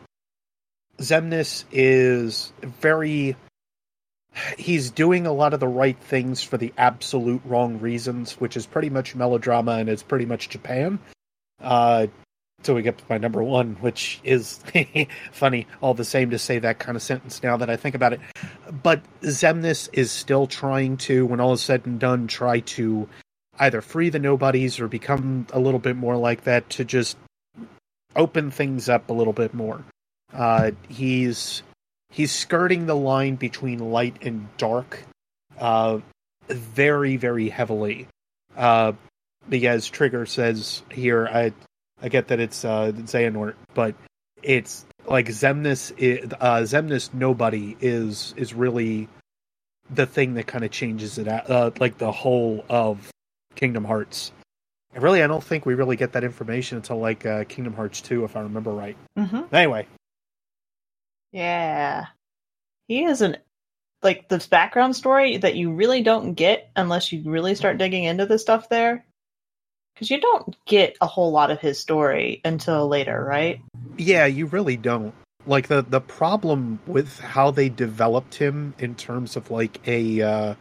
Xemnas 0.98 1.64
is 1.72 2.52
very. 2.62 3.36
He's 4.56 4.90
doing 4.90 5.26
a 5.26 5.32
lot 5.32 5.54
of 5.54 5.60
the 5.60 5.68
right 5.68 5.98
things 5.98 6.42
for 6.42 6.56
the 6.56 6.72
absolute 6.78 7.42
wrong 7.44 7.80
reasons, 7.80 8.34
which 8.34 8.56
is 8.56 8.64
pretty 8.64 8.88
much 8.88 9.16
melodrama 9.16 9.72
and 9.72 9.88
it's 9.88 10.04
pretty 10.04 10.24
much 10.24 10.48
Japan. 10.48 11.00
Uh, 11.60 12.06
so 12.62 12.74
we 12.74 12.82
get 12.82 12.98
to 12.98 13.04
my 13.08 13.18
number 13.18 13.42
one, 13.42 13.74
which 13.80 14.20
is 14.22 14.60
funny, 15.32 15.66
all 15.80 15.94
the 15.94 16.04
same 16.04 16.30
to 16.30 16.38
say 16.38 16.58
that 16.58 16.78
kind 16.78 16.94
of 16.94 17.02
sentence 17.02 17.42
now 17.42 17.56
that 17.56 17.70
I 17.70 17.76
think 17.76 17.94
about 17.94 18.12
it. 18.12 18.20
But 18.82 19.02
Xemnas 19.22 19.88
is 19.92 20.12
still 20.12 20.46
trying 20.46 20.98
to, 20.98 21.26
when 21.26 21.40
all 21.40 21.54
is 21.54 21.62
said 21.62 21.86
and 21.86 21.98
done, 21.98 22.26
try 22.26 22.60
to 22.60 23.08
either 23.60 23.80
free 23.80 24.08
the 24.08 24.18
nobodies 24.18 24.80
or 24.80 24.88
become 24.88 25.46
a 25.52 25.60
little 25.60 25.78
bit 25.78 25.96
more 25.96 26.16
like 26.16 26.44
that 26.44 26.68
to 26.70 26.84
just 26.84 27.16
open 28.16 28.50
things 28.50 28.88
up 28.88 29.08
a 29.10 29.12
little 29.12 29.32
bit 29.32 29.54
more. 29.54 29.84
Uh, 30.32 30.72
he's 30.88 31.62
he's 32.10 32.32
skirting 32.32 32.86
the 32.86 32.96
line 32.96 33.36
between 33.36 33.78
light 33.78 34.16
and 34.22 34.48
dark 34.56 35.04
uh, 35.58 36.00
very 36.48 37.16
very 37.16 37.48
heavily. 37.48 38.08
Uh, 38.56 38.92
because 39.48 39.88
Trigger 39.88 40.26
says 40.26 40.82
here, 40.90 41.28
I 41.28 41.52
I 42.02 42.08
get 42.08 42.28
that 42.28 42.40
it's 42.40 42.64
uh, 42.64 42.92
Xehanort, 42.92 43.54
but 43.74 43.94
it's 44.42 44.86
like 45.06 45.26
Xemnas. 45.26 45.92
Uh, 46.40 46.62
Xemnas 46.62 47.12
nobody 47.12 47.76
is 47.80 48.34
is 48.36 48.54
really 48.54 49.08
the 49.90 50.06
thing 50.06 50.34
that 50.34 50.46
kind 50.46 50.64
of 50.64 50.70
changes 50.70 51.18
it 51.18 51.28
out, 51.28 51.50
uh, 51.50 51.70
like 51.78 51.98
the 51.98 52.12
whole 52.12 52.64
of 52.68 53.10
Kingdom 53.60 53.84
Hearts. 53.84 54.32
And 54.94 55.04
really, 55.04 55.22
I 55.22 55.28
don't 55.28 55.44
think 55.44 55.66
we 55.66 55.74
really 55.74 55.96
get 55.96 56.14
that 56.14 56.24
information 56.24 56.78
until 56.78 56.98
like 56.98 57.24
uh, 57.24 57.44
Kingdom 57.44 57.74
Hearts 57.74 58.00
2, 58.00 58.24
if 58.24 58.34
I 58.36 58.40
remember 58.40 58.72
right. 58.72 58.96
Mm-hmm. 59.16 59.54
Anyway, 59.54 59.86
Yeah. 61.30 62.06
He 62.88 63.04
is 63.04 63.20
an 63.20 63.36
like 64.02 64.28
this 64.28 64.46
background 64.46 64.96
story 64.96 65.36
that 65.36 65.54
you 65.54 65.72
really 65.72 66.02
don't 66.02 66.32
get 66.32 66.70
unless 66.74 67.12
you 67.12 67.22
really 67.30 67.54
start 67.54 67.76
digging 67.76 68.04
into 68.04 68.24
the 68.26 68.38
stuff 68.38 68.68
there. 68.70 69.04
Because 69.94 70.10
you 70.10 70.18
don't 70.20 70.56
get 70.64 70.96
a 71.02 71.06
whole 71.06 71.30
lot 71.30 71.50
of 71.50 71.60
his 71.60 71.78
story 71.78 72.40
until 72.44 72.88
later, 72.88 73.22
right? 73.22 73.60
yeah, 73.98 74.24
you 74.24 74.46
really 74.46 74.76
don't. 74.78 75.12
Like 75.46 75.68
the 75.68 75.82
the 75.82 76.00
problem 76.00 76.80
with 76.86 77.18
how 77.20 77.50
they 77.50 77.68
developed 77.68 78.34
him 78.34 78.74
in 78.78 78.94
terms 78.94 79.36
of 79.36 79.50
like 79.50 79.86
a 79.86 80.22
uh, 80.22 80.54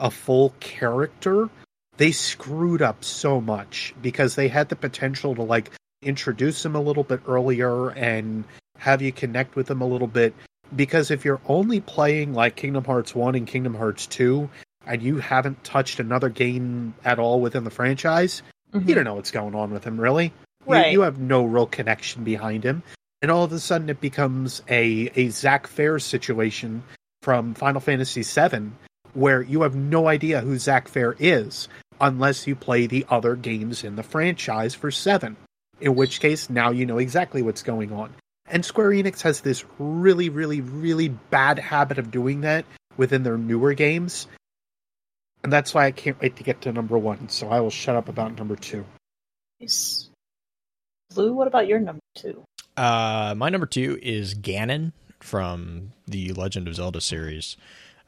a 0.00 0.10
full 0.10 0.50
character, 0.60 1.48
they 1.96 2.12
screwed 2.12 2.82
up 2.82 3.04
so 3.04 3.40
much 3.40 3.94
because 4.02 4.34
they 4.34 4.48
had 4.48 4.68
the 4.68 4.76
potential 4.76 5.34
to 5.34 5.42
like 5.42 5.70
introduce 6.02 6.64
him 6.64 6.74
a 6.74 6.80
little 6.80 7.04
bit 7.04 7.20
earlier 7.26 7.90
and 7.90 8.44
have 8.78 9.00
you 9.00 9.12
connect 9.12 9.56
with 9.56 9.70
him 9.70 9.80
a 9.80 9.86
little 9.86 10.08
bit 10.08 10.34
because 10.74 11.10
if 11.10 11.24
you're 11.24 11.40
only 11.46 11.80
playing 11.80 12.34
like 12.34 12.56
Kingdom 12.56 12.84
Hearts 12.84 13.14
1 13.14 13.34
and 13.34 13.46
Kingdom 13.46 13.74
Hearts 13.74 14.06
2 14.06 14.48
and 14.86 15.02
you 15.02 15.18
haven't 15.18 15.62
touched 15.64 16.00
another 16.00 16.28
game 16.28 16.94
at 17.04 17.18
all 17.18 17.40
within 17.40 17.64
the 17.64 17.70
franchise, 17.70 18.42
you 18.72 18.80
mm-hmm. 18.80 18.92
don't 18.92 19.04
know 19.04 19.14
what's 19.14 19.30
going 19.30 19.54
on 19.54 19.70
with 19.70 19.84
him 19.84 20.00
really. 20.00 20.26
You- 20.26 20.32
Right. 20.66 20.92
You, 20.92 21.02
have 21.02 21.18
no 21.18 21.44
real 21.44 21.66
connection 21.66 22.24
behind 22.24 22.64
him. 22.64 22.82
And 23.20 23.30
all 23.30 23.44
of 23.44 23.52
a 23.52 23.58
sudden 23.58 23.88
it 23.90 24.00
becomes 24.00 24.62
a, 24.68 25.10
a 25.14 25.28
Zack 25.28 25.66
Fair 25.66 25.98
situation 25.98 26.82
from 27.22 27.54
Final 27.54 27.80
Fantasy 27.80 28.22
VII, 28.22 28.70
where 29.14 29.42
you 29.42 29.62
have 29.62 29.74
no 29.74 30.08
idea 30.08 30.40
who 30.40 30.58
Zack 30.58 30.88
Fair 30.88 31.14
is 31.18 31.68
unless 32.00 32.46
you 32.46 32.54
play 32.54 32.86
the 32.86 33.06
other 33.08 33.36
games 33.36 33.84
in 33.84 33.96
the 33.96 34.02
franchise 34.02 34.74
for 34.74 34.90
7. 34.90 35.36
In 35.80 35.94
which 35.94 36.20
case, 36.20 36.48
now 36.48 36.70
you 36.70 36.86
know 36.86 36.98
exactly 36.98 37.42
what's 37.42 37.62
going 37.62 37.92
on. 37.92 38.14
And 38.46 38.64
Square 38.64 38.90
Enix 38.90 39.22
has 39.22 39.40
this 39.40 39.64
really, 39.78 40.28
really, 40.28 40.60
really 40.60 41.08
bad 41.08 41.58
habit 41.58 41.98
of 41.98 42.10
doing 42.10 42.42
that 42.42 42.64
within 42.96 43.22
their 43.22 43.38
newer 43.38 43.74
games. 43.74 44.26
And 45.42 45.52
that's 45.52 45.74
why 45.74 45.86
I 45.86 45.90
can't 45.90 46.20
wait 46.20 46.36
to 46.36 46.42
get 46.42 46.62
to 46.62 46.72
number 46.72 46.96
one. 46.96 47.28
So 47.28 47.48
I 47.48 47.60
will 47.60 47.70
shut 47.70 47.96
up 47.96 48.08
about 48.08 48.36
number 48.38 48.56
two. 48.56 48.84
Nice. 49.60 50.08
Blue, 51.14 51.32
what 51.34 51.48
about 51.48 51.66
your 51.66 51.80
number 51.80 52.00
two? 52.14 52.42
Uh, 52.76 53.34
my 53.36 53.48
number 53.50 53.66
two 53.66 53.98
is 54.02 54.34
Ganon 54.34 54.92
from 55.20 55.92
the 56.06 56.32
Legend 56.32 56.68
of 56.68 56.74
Zelda 56.74 57.00
series. 57.00 57.56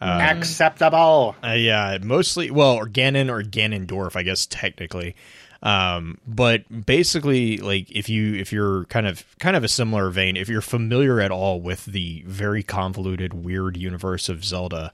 Uh, 0.00 0.18
Acceptable. 0.20 1.34
Uh, 1.42 1.52
yeah, 1.52 1.98
mostly 2.02 2.50
well, 2.50 2.74
or 2.74 2.86
Ganon 2.86 3.30
or 3.30 3.42
Ganondorf, 3.42 4.14
I 4.16 4.22
guess 4.22 4.46
technically. 4.46 5.14
Um, 5.62 6.18
but 6.26 6.64
basically, 6.86 7.56
like 7.58 7.90
if 7.90 8.08
you 8.08 8.34
if 8.34 8.52
you're 8.52 8.84
kind 8.84 9.06
of 9.06 9.24
kind 9.40 9.56
of 9.56 9.64
a 9.64 9.68
similar 9.68 10.10
vein, 10.10 10.36
if 10.36 10.48
you're 10.48 10.60
familiar 10.60 11.20
at 11.20 11.30
all 11.30 11.60
with 11.60 11.86
the 11.86 12.22
very 12.26 12.62
convoluted, 12.62 13.32
weird 13.32 13.76
universe 13.76 14.28
of 14.28 14.44
Zelda, 14.44 14.92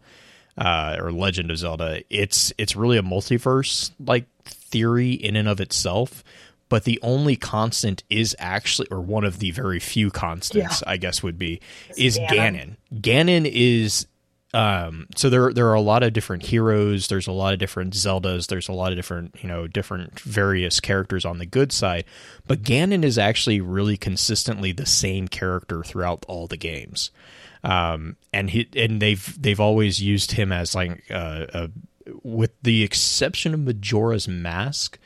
uh, 0.57 0.97
or 1.01 1.11
Legend 1.11 1.51
of 1.51 1.59
Zelda, 1.59 2.03
it's 2.09 2.53
it's 2.59 2.77
really 2.77 2.97
a 2.97 3.03
multiverse 3.03 3.91
like 3.99 4.27
theory 4.45 5.11
in 5.13 5.35
and 5.35 5.49
of 5.49 5.61
itself. 5.61 6.23
But 6.69 6.85
the 6.85 6.99
only 7.03 7.37
constant 7.37 8.03
is 8.09 8.35
actually, 8.39 8.89
or 8.91 9.01
one 9.01 9.25
of 9.25 9.41
the 9.41 9.51
very 9.51 9.79
few 9.79 10.11
constants, 10.11 10.81
Yeah. 10.83 10.91
I 10.91 10.97
guess, 10.97 11.23
would 11.23 11.39
be 11.39 11.61
is 11.99 12.19
Ganon. 12.19 12.77
Ganon. 12.95 13.01
Ganon 13.03 13.51
is 13.53 14.07
um 14.55 15.07
so 15.17 15.31
there 15.31 15.53
there 15.53 15.69
are 15.69 15.75
a 15.75 15.81
lot 15.81 16.03
of 16.03 16.13
different 16.13 16.47
heroes. 16.47 17.09
There's 17.09 17.27
a 17.27 17.33
lot 17.33 17.53
of 17.53 17.59
different 17.59 17.95
zeldas. 17.95 18.49
There's 18.49 18.69
a 18.69 18.73
lot 18.73 18.93
of 18.93 18.97
different 18.97 19.37
you 19.41 19.49
know 19.49 19.67
different 19.67 20.21
various 20.21 20.81
characters 20.81 21.25
on 21.25 21.39
the 21.39 21.47
good 21.47 21.73
side. 21.73 22.05
But 22.47 22.63
ganon 22.63 23.05
is 23.05 23.19
actually 23.19 23.61
really 23.61 23.97
consistently 23.97 24.73
the 24.73 24.87
same 24.87 25.29
character 25.29 25.83
throughout 25.83 26.25
all 26.29 26.47
the 26.47 26.57
games. 26.57 27.11
Um 27.65 28.17
and 28.33 28.51
he 28.51 28.69
and 28.77 29.01
they've 29.01 29.41
they've 29.41 29.61
always 29.61 30.03
used 30.03 30.33
him 30.33 30.53
as 30.53 30.75
like 30.75 31.03
uh, 31.11 31.47
uh 31.55 31.69
with 32.23 32.51
the 32.63 32.83
exception 32.83 33.55
of 33.55 33.61
majora's 33.61 34.29
mask 34.29 34.99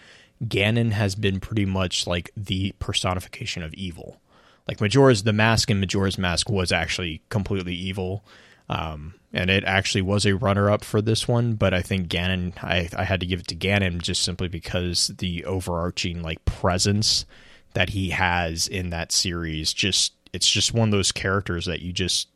ganon 0.45 0.93
has 0.93 1.15
been 1.15 1.41
pretty 1.41 1.65
much 1.65 2.07
like 2.07 2.31
the 2.37 2.75
personification 2.79 3.63
of 3.63 3.73
evil. 3.75 4.21
Like 4.69 4.81
majora's 4.81 5.23
the 5.23 5.33
mask 5.33 5.71
in 5.71 5.81
majora's 5.81 6.19
mask 6.19 6.51
was 6.51 6.73
actually 6.73 7.23
completely 7.29 7.75
evil. 7.75 8.25
Um, 8.69 9.15
and 9.37 9.51
it 9.51 9.65
actually 9.65 10.01
was 10.01 10.25
a 10.25 10.35
runner 10.35 10.71
up 10.71 10.83
for 10.83 11.03
this 11.03 11.29
one, 11.29 11.57
but 11.57 11.75
I 11.75 11.83
think 11.83 12.09
Ganon, 12.09 12.55
I, 12.65 12.89
I 12.97 13.05
had 13.05 13.21
to 13.21 13.27
give 13.27 13.41
it 13.41 13.47
to 13.49 13.55
Ganon 13.55 14.01
just 14.01 14.23
simply 14.23 14.49
because 14.49 15.09
the 15.19 15.45
overarching 15.45 16.23
like 16.23 16.43
presence 16.47 17.27
that 17.75 17.91
he 17.91 18.11
has 18.11 18.67
in 18.67 18.89
that 18.91 19.13
series, 19.13 19.75
just 19.75 20.15
it's 20.33 20.49
just 20.49 20.73
one 20.73 20.89
of 20.89 20.93
those 20.93 21.13
characters 21.13 21.67
that 21.67 21.83
you 21.83 21.93
just 21.93 22.29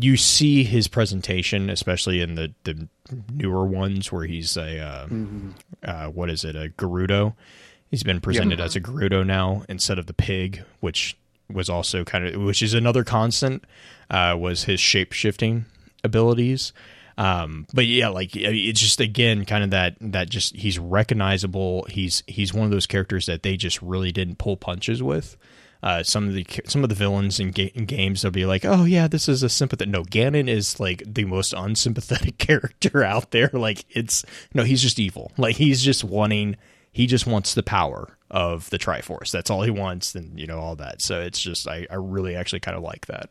you 0.00 0.16
see 0.16 0.62
his 0.62 0.86
presentation, 0.86 1.68
especially 1.68 2.20
in 2.20 2.36
the 2.36 2.54
the 2.62 2.86
newer 3.32 3.66
ones 3.66 4.12
where 4.12 4.24
he's 4.24 4.56
a 4.56 4.78
uh, 4.78 5.06
uh, 5.82 6.06
what 6.10 6.30
is 6.30 6.44
it 6.44 6.54
a 6.54 6.68
Gerudo. 6.78 7.34
He's 7.90 8.04
been 8.04 8.20
presented 8.20 8.60
as 8.60 8.76
a 8.76 8.80
Gerudo 8.80 9.26
now 9.26 9.64
instead 9.68 9.98
of 9.98 10.06
the 10.06 10.14
pig, 10.14 10.62
which 10.78 11.16
was 11.52 11.68
also 11.68 12.04
kind 12.04 12.24
of 12.24 12.40
which 12.40 12.62
is 12.62 12.72
another 12.72 13.02
constant 13.02 13.64
uh, 14.10 14.36
was 14.38 14.64
his 14.64 14.78
shape 14.78 15.12
shifting 15.12 15.64
abilities. 16.04 16.72
Um, 17.16 17.66
but 17.74 17.86
yeah, 17.86 18.08
like 18.08 18.36
it's 18.36 18.80
just 18.80 19.00
again 19.00 19.44
kind 19.44 19.64
of 19.64 19.70
that 19.70 19.96
that 20.00 20.30
just 20.30 20.54
he's 20.54 20.78
recognizable. 20.78 21.84
He's 21.90 22.22
he's 22.26 22.54
one 22.54 22.64
of 22.64 22.70
those 22.70 22.86
characters 22.86 23.26
that 23.26 23.42
they 23.42 23.56
just 23.56 23.82
really 23.82 24.12
didn't 24.12 24.38
pull 24.38 24.56
punches 24.56 25.02
with. 25.02 25.36
Uh, 25.80 26.02
some 26.02 26.26
of 26.28 26.34
the 26.34 26.46
some 26.66 26.82
of 26.82 26.88
the 26.88 26.94
villains 26.94 27.38
in, 27.38 27.50
ga- 27.50 27.72
in 27.74 27.86
games 27.86 28.22
they'll 28.22 28.30
be 28.30 28.46
like, 28.46 28.64
oh 28.64 28.84
yeah, 28.84 29.08
this 29.08 29.28
is 29.28 29.42
a 29.42 29.48
sympathetic. 29.48 29.90
No, 29.92 30.02
Ganon 30.02 30.48
is 30.48 30.80
like 30.80 31.02
the 31.06 31.24
most 31.24 31.52
unsympathetic 31.52 32.38
character 32.38 33.02
out 33.02 33.30
there. 33.32 33.50
Like 33.52 33.84
it's 33.90 34.24
no, 34.54 34.62
he's 34.62 34.82
just 34.82 34.98
evil. 34.98 35.32
Like 35.36 35.56
he's 35.56 35.82
just 35.82 36.04
wanting 36.04 36.56
he 36.92 37.06
just 37.06 37.26
wants 37.26 37.54
the 37.54 37.62
power 37.62 38.16
of 38.30 38.70
the 38.70 38.78
Triforce. 38.78 39.30
That's 39.30 39.50
all 39.50 39.62
he 39.62 39.70
wants, 39.70 40.14
and 40.14 40.38
you 40.38 40.46
know 40.46 40.58
all 40.58 40.76
that. 40.76 41.00
So 41.00 41.20
it's 41.20 41.40
just 41.40 41.68
I, 41.68 41.86
I 41.90 41.94
really 41.94 42.34
actually 42.34 42.60
kind 42.60 42.76
of 42.76 42.82
like 42.82 43.06
that. 43.06 43.30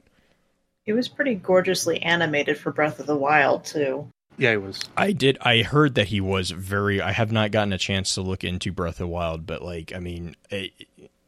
It 0.88 0.94
was 0.94 1.08
pretty 1.08 1.36
gorgeously 1.36 2.01
animated 2.01 2.58
for 2.58 2.72
Breath 2.72 3.00
of 3.00 3.06
the 3.06 3.15
Wild, 3.15 3.65
too. 3.65 4.10
Yeah, 4.38 4.51
it 4.51 4.62
was. 4.62 4.82
I 4.96 5.12
did. 5.12 5.38
I 5.41 5.63
heard 5.63 5.96
that 5.96 6.08
he 6.08 6.22
was 6.22 6.51
very. 6.51 7.01
I 7.01 7.12
have 7.12 7.32
not 7.32 7.51
gotten 7.51 7.74
a 7.74 7.77
chance 7.77 8.13
to 8.15 8.22
look 8.22 8.44
into 8.44 8.72
Breath 8.72 8.96
of 8.96 9.00
the 9.00 9.08
Wild, 9.08 9.46
but 9.46 9.63
like, 9.63 9.94
I 9.94 10.00
mean, 10.00 10.36
eh, 10.51 10.67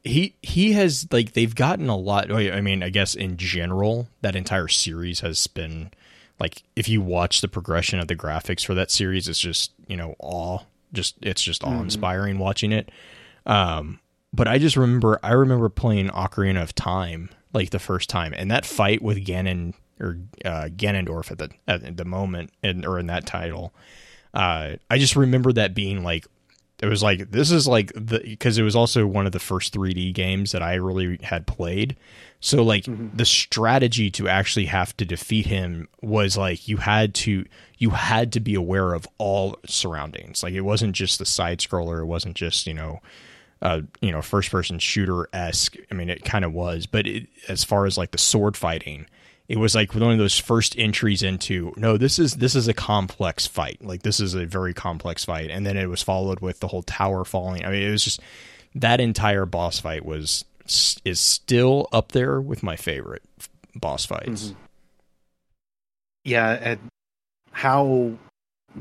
he 0.04 0.36
he 0.42 0.74
has 0.74 1.08
like 1.12 1.34
they've 1.34 1.54
gotten 1.54 1.90
a 1.90 1.98
lot. 1.98 2.32
I 2.32 2.62
mean, 2.62 2.84
I 2.84 2.90
guess 2.90 3.16
in 3.16 3.38
general, 3.38 4.08
that 4.22 4.36
entire 4.36 4.68
series 4.68 5.22
has 5.22 5.48
been 5.48 5.92
like 6.40 6.64
if 6.76 6.88
you 6.88 7.02
watch 7.02 7.42
the 7.42 7.48
progression 7.48 8.00
of 8.00 8.08
the 8.08 8.16
graphics 8.16 8.66
for 8.66 8.76
that 8.76 8.92
series, 8.92 9.28
it's 9.28 9.40
just 9.40 9.72
you 9.88 9.98
know 9.98 10.16
awe. 10.20 10.60
Just 10.94 11.16
it's 11.22 11.42
just 11.42 11.64
awe 11.64 11.82
inspiring 11.82 12.40
watching 12.40 12.72
it. 12.72 12.92
Um, 13.46 14.00
but 14.34 14.48
I 14.48 14.58
just 14.58 14.78
remember 14.78 15.20
I 15.22 15.32
remember 15.32 15.70
playing 15.70 16.10
Ocarina 16.10 16.62
of 16.62 16.74
Time 16.76 17.30
like 17.54 17.70
the 17.72 17.80
first 17.80 18.10
time, 18.10 18.34
and 18.36 18.52
that 18.52 18.66
fight 18.66 19.02
with 19.02 19.26
Ganon 19.26 19.74
or 20.00 20.18
uh, 20.46 20.70
Ganondorf 20.76 21.32
at 21.32 21.38
the 21.38 21.50
at 21.68 21.98
the 21.98 22.06
moment, 22.06 22.52
and 22.64 22.86
or 22.86 23.00
in 23.00 23.08
that 23.08 23.26
title, 23.26 23.74
uh, 24.34 24.76
I 24.90 24.98
just 24.98 25.16
remember 25.16 25.52
that 25.54 25.74
being 25.74 26.04
like 26.04 26.26
it 26.82 26.88
was 26.88 27.04
like 27.04 27.32
this 27.32 27.52
is 27.52 27.68
like 27.68 27.92
the 27.94 28.20
because 28.20 28.58
it 28.58 28.64
was 28.64 28.76
also 28.76 29.06
one 29.06 29.26
of 29.26 29.34
the 29.34 29.40
first 29.40 29.74
3D 29.74 30.14
games 30.14 30.54
that 30.54 30.64
I 30.64 30.76
really 30.76 31.20
had 31.22 31.46
played. 31.46 31.98
So 32.40 32.64
like 32.64 32.86
the 32.88 33.26
strategy 33.26 34.10
to 34.12 34.30
actually 34.30 34.66
have 34.66 34.96
to 34.98 35.06
defeat 35.06 35.46
him 35.46 35.90
was 36.02 36.38
like 36.38 36.70
you 36.70 36.78
had 36.78 37.14
to 37.16 37.46
you 37.78 37.90
had 37.92 38.32
to 38.34 38.40
be 38.40 38.56
aware 38.56 38.94
of 38.94 39.08
all 39.18 39.58
surroundings. 39.66 40.42
Like 40.42 40.54
it 40.54 40.62
wasn't 40.62 40.96
just 40.96 41.20
the 41.20 41.26
side 41.26 41.60
scroller, 41.60 42.02
it 42.02 42.06
wasn't 42.06 42.36
just, 42.36 42.66
you 42.66 42.74
know, 42.74 43.02
uh, 43.62 43.82
you 44.02 44.12
know, 44.12 44.22
first 44.22 44.52
person 44.52 44.80
shooter 44.80 45.28
esque. 45.34 45.76
I 45.92 45.94
mean, 45.94 46.10
it 46.10 46.24
kind 46.24 46.46
of 46.46 46.54
was, 46.54 46.86
but 46.86 47.06
it, 47.06 47.28
as 47.48 47.64
far 47.64 47.86
as 47.86 47.98
like 47.98 48.12
the 48.12 48.18
sword 48.18 48.56
fighting, 48.56 49.06
it 49.48 49.58
was 49.58 49.76
like 49.76 49.94
one 49.94 50.12
of 50.12 50.18
those 50.18 50.38
first 50.38 50.78
entries 50.78 51.24
into 51.24 51.74
no, 51.76 51.98
this 51.98 52.20
is 52.20 52.36
this 52.36 52.56
is 52.56 52.68
a 52.68 52.74
complex 52.74 53.48
fight. 53.48 53.84
Like 53.84 54.04
this 54.04 54.20
is 54.20 54.34
a 54.34 54.46
very 54.46 54.74
complex 54.74 55.26
fight, 55.26 55.50
and 55.50 55.66
then 55.66 55.76
it 55.76 55.88
was 55.88 56.02
followed 56.02 56.40
with 56.40 56.60
the 56.60 56.68
whole 56.68 56.84
tower 56.84 57.26
falling. 57.26 57.66
I 57.66 57.70
mean, 57.70 57.84
it 57.84 57.92
was 57.92 58.04
just 58.04 58.22
that 58.76 59.02
entire 59.02 59.46
boss 59.46 59.80
fight 59.80 60.06
was 60.06 60.46
is 61.04 61.20
still 61.20 61.88
up 61.92 62.12
there 62.12 62.40
with 62.40 62.62
my 62.62 62.76
favorite 62.76 63.24
boss 63.76 64.06
fights. 64.06 64.54
Yeah, 66.24 66.52
and 66.52 66.80
how 67.52 68.14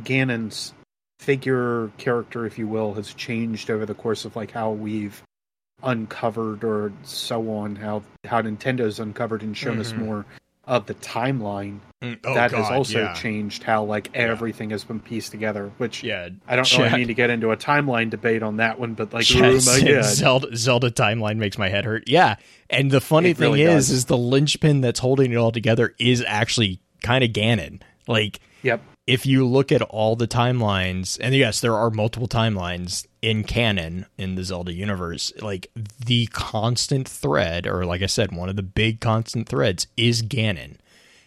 Ganon's 0.01 0.75
figure 1.19 1.91
character, 1.99 2.47
if 2.47 2.59
you 2.59 2.69
will, 2.69 2.95
has 2.95 3.13
changed 3.15 3.71
over 3.71 3.85
the 3.87 3.95
course 3.95 4.25
of 4.25 4.37
like 4.37 4.51
how 4.51 4.71
we've 4.71 5.23
uncovered 5.83 6.65
or 6.65 6.93
so 7.05 7.51
on, 7.53 7.77
how 7.77 8.03
how 8.25 8.43
Nintendo's 8.43 8.99
uncovered 8.99 9.43
and 9.43 9.57
shown 9.57 9.79
us 9.79 9.93
Mhm. 9.93 9.99
more 9.99 10.27
of 10.67 10.85
the 10.87 10.95
timeline. 10.95 11.79
Mm, 12.03 12.19
oh, 12.25 12.35
that 12.35 12.51
has 12.53 12.69
also 12.71 13.01
yeah. 13.01 13.15
changed 13.15 13.63
how 13.63 13.85
like 13.85 14.11
Yeah. 14.13 14.21
everything 14.23 14.71
has 14.71 14.85
been 14.85 15.01
pieced 15.01 15.31
together. 15.31 15.71
Which 15.79 16.03
Yeah, 16.05 16.29
I 16.47 16.57
don't 16.57 16.71
really 16.79 16.99
need 16.99 17.07
to 17.07 17.15
get 17.15 17.31
into 17.31 17.53
a 17.53 17.57
timeline 17.57 18.11
debate 18.11 18.43
on 18.43 18.59
that 18.59 18.79
one, 18.79 18.95
but 18.95 19.13
like, 19.15 19.27
my 19.35 19.59
Zelda, 20.03 20.55
Zelda 20.57 20.91
timeline 20.91 21.37
makes 21.39 21.57
my 21.59 21.69
head 21.69 21.85
hurt. 21.85 22.05
Yeah, 22.07 22.37
and 22.69 22.91
the 22.91 23.01
funny 23.01 23.31
It 23.31 23.39
thing 23.39 23.53
really 23.53 23.63
is, 23.63 23.87
does. 23.89 23.91
is 23.91 24.05
the 24.07 24.19
linchpin 24.19 24.81
that's 24.83 25.01
holding 25.01 25.33
it 25.33 25.37
all 25.37 25.53
together 25.53 25.95
is 25.99 26.23
actually 26.27 26.81
kind 27.03 27.25
of 27.25 27.31
Ganon. 27.31 27.81
Like 28.07 28.41
yep, 28.63 28.83
if 29.09 29.25
you 29.25 29.47
look 29.47 29.73
at 29.73 29.81
all 29.81 30.17
the 30.17 30.29
timelines, 30.29 31.19
and 31.23 31.35
yes, 31.35 31.63
there 31.63 31.75
are 31.75 31.89
multiple 31.89 32.29
timelines 32.29 33.07
in 33.23 33.43
canon 33.43 34.05
in 34.19 34.35
the 34.35 34.45
Zelda 34.45 34.71
universe, 34.75 35.33
like 35.41 35.71
the 35.99 36.27
constant 36.27 37.09
thread, 37.09 37.67
or 37.67 37.87
like 37.87 38.03
I 38.03 38.07
said, 38.07 38.33
one 38.33 38.51
of 38.51 38.57
the 38.57 38.63
big 38.63 39.01
constant 39.01 39.49
threads 39.49 39.87
is 39.97 40.23
Ganon. 40.23 40.77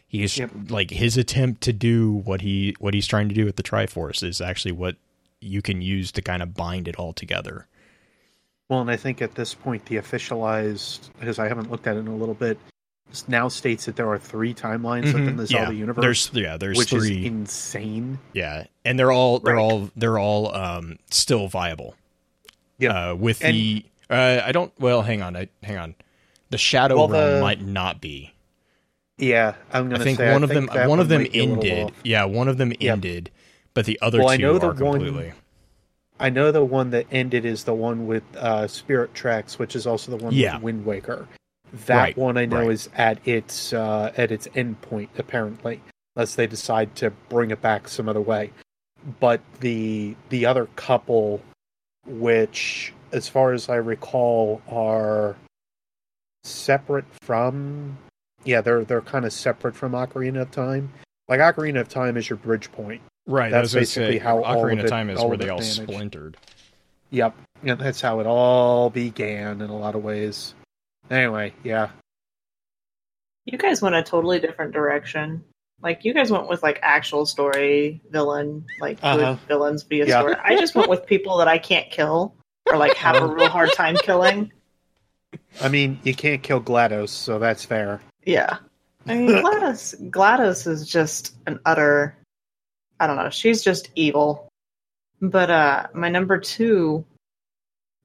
He's 0.08 0.38
Yep. 0.38 0.52
like 0.70 0.92
his 0.92 1.18
attempt 1.18 1.62
to 1.62 1.74
do 1.74 2.12
what 2.12 2.42
he 2.42 2.76
what 2.78 2.94
he's 2.94 3.08
trying 3.08 3.30
to 3.30 3.36
do 3.36 3.46
with 3.46 3.56
the 3.56 3.64
Triforce 3.64 4.22
is 4.22 4.42
actually 4.42 4.74
what 4.74 4.98
you 5.40 5.64
can 5.64 5.82
use 5.82 6.12
to 6.12 6.22
kind 6.22 6.44
of 6.44 6.54
bind 6.54 6.88
it 6.88 6.98
all 6.98 7.14
together. 7.14 7.66
Well, 8.70 8.82
and 8.82 8.92
I 8.92 8.96
think 8.96 9.24
at 9.24 9.34
this 9.34 9.56
point, 9.56 9.86
the 9.88 9.96
officialized, 9.96 11.10
because 11.20 11.40
I 11.40 11.48
haven't 11.48 11.72
looked 11.72 11.88
at 11.88 11.96
it 11.96 12.02
in 12.02 12.08
a 12.10 12.16
little 12.16 12.36
bit, 12.36 12.60
now 13.28 13.48
states 13.48 13.86
that 13.86 13.96
there 13.96 14.10
are 14.10 14.18
three 14.20 14.54
timelines 14.54 15.06
within 15.14 15.36
the 15.38 15.48
Zelda 15.48 15.66
Mm-hmm. 15.66 15.74
yeah, 15.74 15.80
universe, 15.80 16.30
There's 16.30 16.32
yeah, 16.44 16.58
there's 16.58 16.78
which 16.78 16.90
three. 16.90 17.20
is 17.22 17.26
insane. 17.28 18.20
yeah, 18.34 18.66
and 18.86 18.98
they're 18.98 19.12
all 19.12 19.40
they're 19.40 19.56
Right. 19.56 19.62
all 19.62 19.90
they're 19.96 20.20
all 20.20 20.54
um 20.56 20.98
still 21.10 21.48
viable. 21.48 21.96
Yeah. 22.78 23.12
Uh, 23.12 23.16
with 23.16 23.44
And- 23.44 23.56
the 23.56 23.86
uh, 24.10 24.42
I 24.46 24.52
don't. 24.52 24.74
Well, 24.80 25.02
hang 25.04 25.22
on. 25.22 25.36
I 25.38 25.48
hang 25.64 25.78
on. 25.78 25.96
The 26.50 26.58
Shadow 26.58 26.96
Well, 26.98 27.08
Realm 27.10 27.36
the- 27.36 27.42
might 27.42 27.62
not 27.62 28.02
be. 28.02 28.34
Yeah, 29.18 29.54
I'm 29.72 29.88
gonna 29.90 30.04
think 30.04 30.18
say 30.18 30.32
one 30.34 30.42
I 30.42 30.46
of 30.46 30.50
them 30.50 30.64
think 30.68 30.72
that 30.74 30.90
one 30.90 31.00
of 31.00 31.08
them 31.08 31.22
might 31.22 31.32
be 31.32 31.40
a 31.40 31.44
ended. 31.44 31.92
Yeah, 32.04 32.26
one 32.26 32.48
of 32.48 32.58
them 32.58 32.72
Yep. 32.80 32.92
ended, 32.92 33.30
but 33.74 33.86
the 33.86 34.00
other 34.02 34.20
Well, 34.20 34.30
I 34.30 34.38
two 34.38 34.42
know 34.44 34.58
the 34.58 34.68
are 34.68 34.74
one- 34.74 34.94
completely. 35.00 35.34
I 36.20 36.30
know 36.30 36.52
the 36.52 36.64
one 36.66 36.90
that 36.92 37.06
ended 37.12 37.46
is 37.46 37.64
the 37.64 37.74
one 37.74 38.06
with 38.08 38.24
uh, 38.36 38.68
Spirit 38.68 39.14
Tracks, 39.16 39.58
which 39.58 39.76
is 39.76 39.88
also 39.88 40.16
the 40.16 40.24
one 40.24 40.34
Yeah. 40.34 40.56
with 40.56 40.64
Wind 40.64 40.86
Waker. 40.86 41.28
That 41.88 41.96
Right, 41.96 42.18
one 42.18 42.38
I 42.38 42.46
know 42.46 42.60
right. 42.62 42.72
is 42.72 42.90
at 42.96 43.26
its 43.28 43.72
uh, 43.74 44.12
at 44.18 44.32
its 44.32 44.48
end 44.56 44.82
point 44.82 45.10
apparently, 45.18 45.82
unless 46.16 46.36
they 46.36 46.46
decide 46.48 46.96
to 46.98 47.12
bring 47.30 47.52
it 47.52 47.62
back 47.62 47.88
some 47.88 48.10
other 48.10 48.20
way. 48.22 48.52
But 49.20 49.40
the 49.62 50.16
the 50.30 50.46
other 50.46 50.66
couple, 50.76 51.42
which 52.06 52.94
as 53.14 53.28
far 53.30 53.54
as 53.54 53.70
I 53.70 53.76
recall, 53.76 54.62
are 54.70 55.36
separate 56.44 57.06
from 57.22 57.98
yeah 58.44 58.62
they're 58.62 58.84
they're 58.84 59.02
kind 59.02 59.26
of 59.26 59.32
separate 59.34 59.76
from 59.76 59.94
Ocarina 59.94 60.42
of 60.42 60.52
Time. 60.52 60.92
Like 61.30 61.40
Ocarina 61.40 61.80
of 61.82 61.88
Time 61.90 62.18
is 62.18 62.30
your 62.30 62.38
bridge 62.38 62.72
point. 62.72 63.02
Right, 63.28 63.52
That's 63.52 63.74
basically 63.74 64.18
basically 64.18 64.20
how 64.20 64.42
Ocarina 64.42 64.74
of 64.74 64.80
of 64.80 64.86
it- 64.86 64.90
Time 64.90 65.10
is 65.10 65.22
where 65.24 65.38
they 65.38 65.50
all 65.50 65.60
managed. 65.60 65.84
splintered. 65.84 66.38
Yep, 67.12 67.36
and 67.64 67.80
that's 67.80 68.02
how 68.02 68.20
it 68.20 68.26
all 68.28 68.90
began 68.90 69.62
in 69.62 69.70
a 69.70 69.78
lot 69.78 69.96
of 69.96 70.04
ways. 70.04 70.54
Anyway, 71.12 71.54
yeah, 71.64 71.90
You 73.46 73.58
guys 73.58 73.82
went 73.82 73.96
a 73.96 74.02
totally 74.04 74.40
different 74.40 74.72
direction. 74.72 75.44
Like 75.82 76.06
you 76.06 76.14
guys 76.14 76.32
went 76.32 76.48
with 76.48 76.64
like 76.64 76.80
actual 76.82 77.26
story 77.26 78.02
villain, 78.10 78.66
like 78.80 78.98
Uh-huh. 79.04 79.36
villains 79.48 79.84
via 79.84 80.06
Yeah. 80.06 80.20
story. 80.20 80.36
I 80.42 80.56
just 80.56 80.74
went 80.74 80.88
with 80.90 81.06
people 81.06 81.38
that 81.40 81.48
I 81.50 81.58
can't 81.58 81.90
kill 81.92 82.34
or 82.70 82.78
like 82.78 82.96
have 82.96 83.16
a 83.22 83.28
real 83.28 83.50
hard 83.50 83.72
time 83.76 83.96
killing. 83.98 84.52
I 85.62 85.68
mean 85.70 86.00
you 86.04 86.14
can't 86.16 86.42
kill 86.42 86.62
Glados, 86.62 87.10
so 87.10 87.40
that's 87.40 87.66
fair. 87.66 88.00
Yeah. 88.26 88.58
I 89.08 89.16
mean 89.18 89.26
Gladys 89.42 89.96
Gladys 90.12 90.66
is 90.68 90.88
just 90.88 91.36
an 91.48 91.60
utter 91.66 92.16
I 93.02 93.08
don't 93.08 93.18
know, 93.18 93.30
she's 93.32 93.64
just 93.64 93.90
evil. 93.96 94.48
But 95.20 95.50
uh 95.50 95.88
my 95.94 96.08
number 96.10 96.38
two 96.40 97.04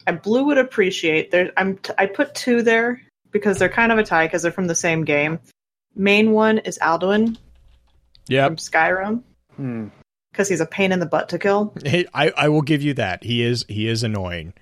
I 0.06 0.12
blue 0.12 0.44
would 0.44 0.58
appreciate 0.58 1.30
there 1.30 1.52
I'm 1.56 1.78
t- 1.78 1.92
I 1.98 2.06
put 2.06 2.34
two 2.34 2.62
there 2.62 3.00
because 3.32 3.58
they're 3.58 3.68
kind 3.68 3.92
of 3.92 3.98
a 3.98 4.02
tie 4.04 4.26
because 4.26 4.42
they're 4.42 4.52
from 4.52 4.66
the 4.66 4.74
same 4.74 5.04
game. 5.04 5.38
Main 5.94 6.32
one 6.32 6.58
is 6.58 6.78
Alduin 6.80 7.36
Yep, 8.28 8.48
from 8.48 8.56
Skyrim 8.56 9.22
Hmm. 9.56 9.86
because 10.32 10.48
he's 10.48 10.60
a 10.60 10.66
pain 10.66 10.92
in 10.92 10.98
the 11.00 11.06
butt 11.06 11.30
to 11.30 11.38
kill. 11.38 11.74
Hey, 11.84 12.06
I 12.12 12.30
I 12.36 12.48
will 12.48 12.62
give 12.62 12.82
you 12.82 12.94
that. 12.94 13.24
He 13.24 13.42
is 13.42 13.64
he 13.68 13.88
is 13.88 14.02
annoying. 14.02 14.54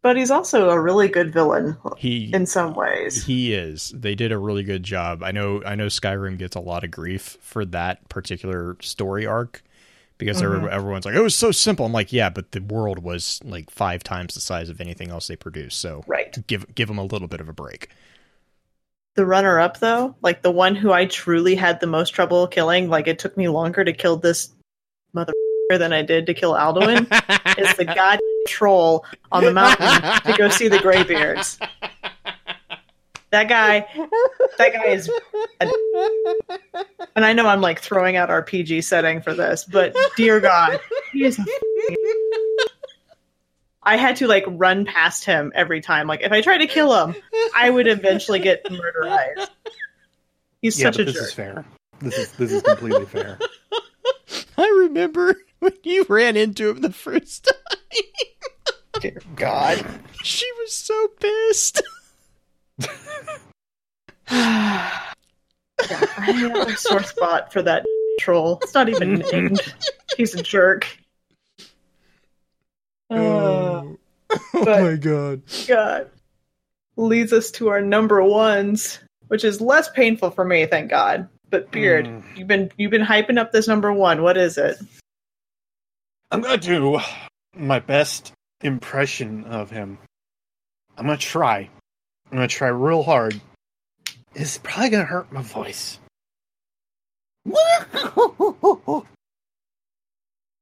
But 0.00 0.16
he's 0.16 0.30
also 0.30 0.70
a 0.70 0.80
really 0.80 1.08
good 1.08 1.32
villain 1.32 1.76
He 1.96 2.30
in 2.32 2.46
some 2.46 2.72
ways. 2.74 3.24
He 3.24 3.52
is. 3.52 3.92
They 3.94 4.14
did 4.14 4.30
a 4.30 4.38
really 4.38 4.62
good 4.62 4.84
job. 4.84 5.24
I 5.24 5.32
know. 5.32 5.60
I 5.66 5.74
know 5.74 5.86
Skyrim 5.86 6.38
gets 6.38 6.54
a 6.54 6.60
lot 6.60 6.84
of 6.84 6.92
grief 6.92 7.36
for 7.40 7.64
that 7.66 8.08
particular 8.08 8.76
story 8.80 9.26
arc 9.26 9.62
because 10.18 10.42
Mhm. 10.42 10.56
every- 10.56 10.70
everyone's 10.70 11.04
like, 11.06 11.14
"It 11.14 11.22
was 11.22 11.34
so 11.34 11.50
simple." 11.52 11.86
I'm 11.86 11.92
like, 11.92 12.12
"Yeah, 12.12 12.28
but 12.28 12.52
the 12.52 12.60
world 12.60 12.98
was 13.00 13.40
like 13.44 13.70
five 13.70 14.02
times 14.04 14.34
the 14.34 14.40
size 14.40 14.68
of 14.68 14.80
anything 14.80 15.10
else 15.10 15.26
they 15.28 15.36
produced." 15.36 15.80
So 15.80 16.04
Right. 16.06 16.36
give 16.46 16.74
give 16.74 16.88
them 16.88 16.98
a 16.98 17.04
little 17.04 17.28
bit 17.28 17.40
of 17.40 17.48
a 17.48 17.52
break. 17.52 17.88
The 19.16 19.26
runner 19.26 19.58
up 19.58 19.80
though, 19.80 20.14
like 20.22 20.42
the 20.42 20.50
one 20.50 20.74
who 20.76 20.92
I 20.92 21.06
truly 21.06 21.54
had 21.56 21.80
the 21.80 21.86
most 21.88 22.10
trouble 22.10 22.46
killing, 22.46 22.88
like 22.88 23.08
it 23.08 23.18
took 23.18 23.36
me 23.36 23.48
longer 23.48 23.84
to 23.84 23.92
kill 23.92 24.16
this 24.16 24.50
mother 25.12 25.32
than 25.70 25.92
I 25.92 26.02
did 26.02 26.26
to 26.26 26.34
kill 26.34 26.52
Alduin, 26.54 27.00
is 27.58 27.76
the 27.76 27.84
god 27.84 28.18
troll 28.46 29.04
on 29.32 29.44
the 29.44 29.52
mountain 29.52 29.86
to 30.24 30.34
go 30.38 30.48
see 30.48 30.68
the 30.68 30.78
Greybeards. 30.78 31.58
That 33.30 33.48
guy, 33.48 33.86
that 34.56 34.72
guy 34.72 34.84
is, 34.86 35.10
and 37.18 37.24
I 37.24 37.32
know 37.32 37.48
I'm 37.48 37.60
like 37.60 37.80
throwing 37.80 38.14
out 38.14 38.30
our 38.30 38.44
PG 38.44 38.82
setting 38.82 39.20
for 39.22 39.34
this, 39.34 39.64
but 39.64 39.92
dear 40.16 40.38
God, 40.38 40.78
he 41.12 41.24
is. 41.24 41.36
a 41.36 41.44
I 43.82 43.96
had 43.96 44.14
to 44.18 44.28
like 44.28 44.44
run 44.46 44.84
past 44.84 45.24
him 45.24 45.50
every 45.52 45.80
time. 45.80 46.06
Like 46.06 46.20
if 46.22 46.30
I 46.30 46.42
tried 46.42 46.58
to 46.58 46.68
kill 46.68 46.94
him, 46.94 47.16
I 47.56 47.70
would 47.70 47.88
eventually 47.88 48.38
get 48.38 48.64
murderized. 48.66 49.48
He's 50.62 50.78
Yeah, 50.78 50.92
such 50.92 51.00
a 51.00 51.04
this 51.06 51.14
jerk. 51.14 51.24
is 51.24 51.32
fair. 51.32 51.64
This 51.98 52.18
is 52.18 52.30
this 52.34 52.52
is 52.52 52.62
completely 52.62 53.06
fair. 53.06 53.36
I 54.56 54.68
remember 54.86 55.34
when 55.58 55.72
you 55.82 56.06
ran 56.08 56.36
into 56.36 56.70
him 56.70 56.82
the 56.82 56.92
first 56.92 57.46
time. 57.48 58.02
Dear 59.00 59.20
God. 59.34 59.84
She 60.22 60.46
was 60.60 60.72
so 60.72 61.08
pissed. 61.18 61.82
yeah, 65.90 66.06
I 66.18 66.30
have 66.32 66.68
a 66.68 66.76
sore 66.76 67.02
spot 67.02 67.52
for 67.52 67.62
that 67.62 67.84
troll. 68.20 68.58
It's 68.62 68.74
not 68.74 68.88
even 68.88 69.24
named. 69.32 69.60
He's 70.16 70.34
a 70.34 70.42
jerk. 70.42 70.86
Oh, 73.10 73.96
oh 74.54 74.64
my 74.64 74.96
god. 74.96 75.42
God. 75.66 76.10
Leads 76.96 77.32
us 77.32 77.50
to 77.52 77.68
our 77.68 77.80
number 77.80 78.22
ones, 78.22 78.98
which 79.28 79.44
is 79.44 79.60
less 79.60 79.88
painful 79.90 80.30
for 80.30 80.44
me, 80.44 80.66
thank 80.66 80.90
God. 80.90 81.28
But 81.50 81.70
Beard, 81.70 82.06
Mm. 82.06 82.22
you've 82.36 82.48
been 82.48 82.70
you've 82.76 82.90
been 82.90 83.04
hyping 83.04 83.38
up 83.38 83.52
this 83.52 83.68
number 83.68 83.92
one. 83.92 84.22
What 84.22 84.36
is 84.36 84.58
it? 84.58 84.76
I'm 86.30 86.42
gonna 86.42 86.58
do 86.58 87.00
my 87.56 87.78
best 87.78 88.32
impression 88.62 89.44
of 89.44 89.70
him. 89.70 89.96
I'm 90.98 91.06
gonna 91.06 91.16
try. 91.16 91.70
I'm 92.30 92.36
gonna 92.36 92.48
try 92.48 92.68
real 92.68 93.02
hard. 93.02 93.40
It's 94.40 94.56
probably 94.58 94.90
gonna 94.90 95.04
hurt 95.04 95.32
my 95.32 95.42
voice. 95.42 95.98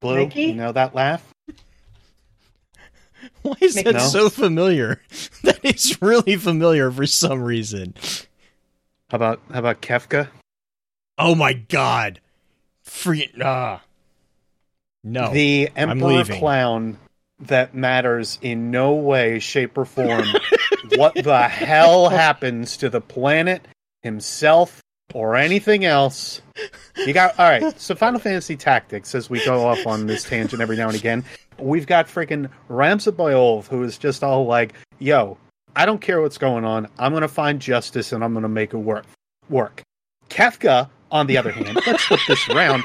Blue, 0.00 0.16
Mickey? 0.16 0.44
you 0.44 0.54
know 0.54 0.72
that 0.72 0.94
laugh? 0.94 1.22
Why 3.42 3.54
is 3.60 3.74
that 3.74 3.92
No. 3.92 3.98
so 3.98 4.30
familiar? 4.30 5.02
That 5.42 5.64
is 5.64 6.00
really 6.02 6.36
familiar 6.36 6.90
for 6.90 7.06
some 7.06 7.40
reason. 7.42 7.94
How 9.10 9.16
about 9.16 9.40
how 9.52 9.60
about 9.60 9.80
Kefka? 9.80 10.28
Oh 11.18 11.34
my 11.36 11.52
god. 11.52 12.20
Free 12.82 13.30
ah. 13.40 13.82
No. 15.04 15.32
The 15.32 15.70
Emperor. 15.76 16.24
Clown 16.24 16.98
that 17.40 17.74
matters 17.74 18.38
in 18.42 18.70
no 18.72 18.94
way, 18.94 19.38
shape, 19.38 19.78
or 19.78 19.84
form 19.84 20.24
what 20.96 21.14
the 21.14 21.48
hell 21.48 22.08
happens 22.08 22.76
to 22.78 22.88
the 22.88 23.00
planet, 23.00 23.66
himself, 24.02 24.80
or 25.14 25.36
anything 25.36 25.84
else. 25.84 26.40
You 26.96 27.12
got 27.12 27.38
all 27.38 27.48
right. 27.48 27.80
So 27.80 27.94
Final 27.94 28.20
Fantasy 28.20 28.56
Tactics, 28.56 29.14
as 29.14 29.30
we 29.30 29.44
go 29.44 29.66
off 29.66 29.86
on 29.86 30.06
this 30.06 30.24
tangent 30.24 30.60
every 30.60 30.76
now 30.76 30.88
and 30.88 30.96
again, 30.96 31.24
we've 31.58 31.86
got 31.86 32.06
freaking 32.06 32.50
Ramza 32.68 33.16
Beoulve, 33.16 33.66
who 33.68 33.82
is 33.82 33.98
just 33.98 34.24
all 34.24 34.46
like, 34.46 34.74
"Yo, 34.98 35.38
I 35.74 35.86
don't 35.86 36.00
care 36.00 36.20
what's 36.20 36.38
going 36.38 36.64
on. 36.64 36.88
I'm 36.98 37.12
gonna 37.12 37.28
find 37.28 37.60
justice 37.60 38.12
and 38.12 38.24
I'm 38.24 38.34
gonna 38.34 38.48
make 38.48 38.74
it 38.74 38.78
work." 38.78 39.04
Work. 39.48 39.82
Kefka, 40.28 40.90
on 41.10 41.28
the 41.28 41.38
other 41.38 41.52
hand, 41.52 41.78
let's 41.86 42.04
flip 42.04 42.20
this 42.26 42.48
around, 42.48 42.82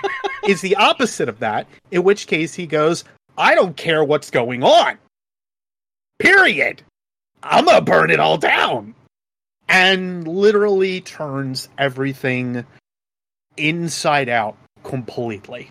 is 0.48 0.62
the 0.62 0.76
opposite 0.76 1.28
of 1.28 1.40
that. 1.40 1.66
In 1.90 2.04
which 2.04 2.28
case 2.28 2.54
he 2.54 2.68
goes, 2.68 3.04
"I 3.38 3.56
don't 3.56 3.76
care 3.76 4.04
what's 4.04 4.30
going 4.30 4.64
on." 4.64 5.00
Period. 6.20 6.84
I'm 7.44 7.66
gonna 7.66 7.82
burn 7.82 8.12
it 8.12 8.20
all 8.20 8.38
down 8.38 8.96
and 9.68 10.28
literally 10.28 11.02
turns 11.02 11.70
everything 11.78 12.66
inside 13.58 14.30
out 14.30 14.58
completely. 14.84 15.70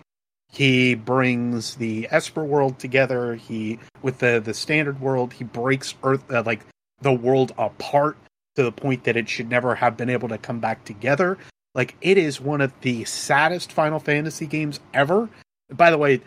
He 0.51 0.95
brings 0.95 1.75
the 1.75 2.07
Esper 2.11 2.43
world 2.43 2.77
together. 2.77 3.35
He 3.35 3.79
with 4.01 4.19
the 4.19 4.41
the 4.43 4.53
standard 4.53 4.99
world. 4.99 5.33
He 5.33 5.43
breaks 5.43 5.95
Earth 6.03 6.29
uh, 6.31 6.43
like 6.45 6.61
the 7.01 7.13
world 7.13 7.53
apart 7.57 8.17
to 8.55 8.63
the 8.63 8.71
point 8.71 9.05
that 9.05 9.15
it 9.15 9.29
should 9.29 9.49
never 9.49 9.75
have 9.75 9.95
been 9.95 10.09
able 10.09 10.27
to 10.29 10.37
come 10.37 10.59
back 10.59 10.83
together. 10.83 11.37
Like 11.73 11.95
it 12.01 12.17
is 12.17 12.41
one 12.41 12.59
of 12.59 12.73
the 12.81 13.05
saddest 13.05 13.71
Final 13.71 13.99
Fantasy 13.99 14.45
games 14.45 14.81
ever. 14.93 15.29
By 15.71 15.89
the 15.89 15.97
way, 15.97 16.21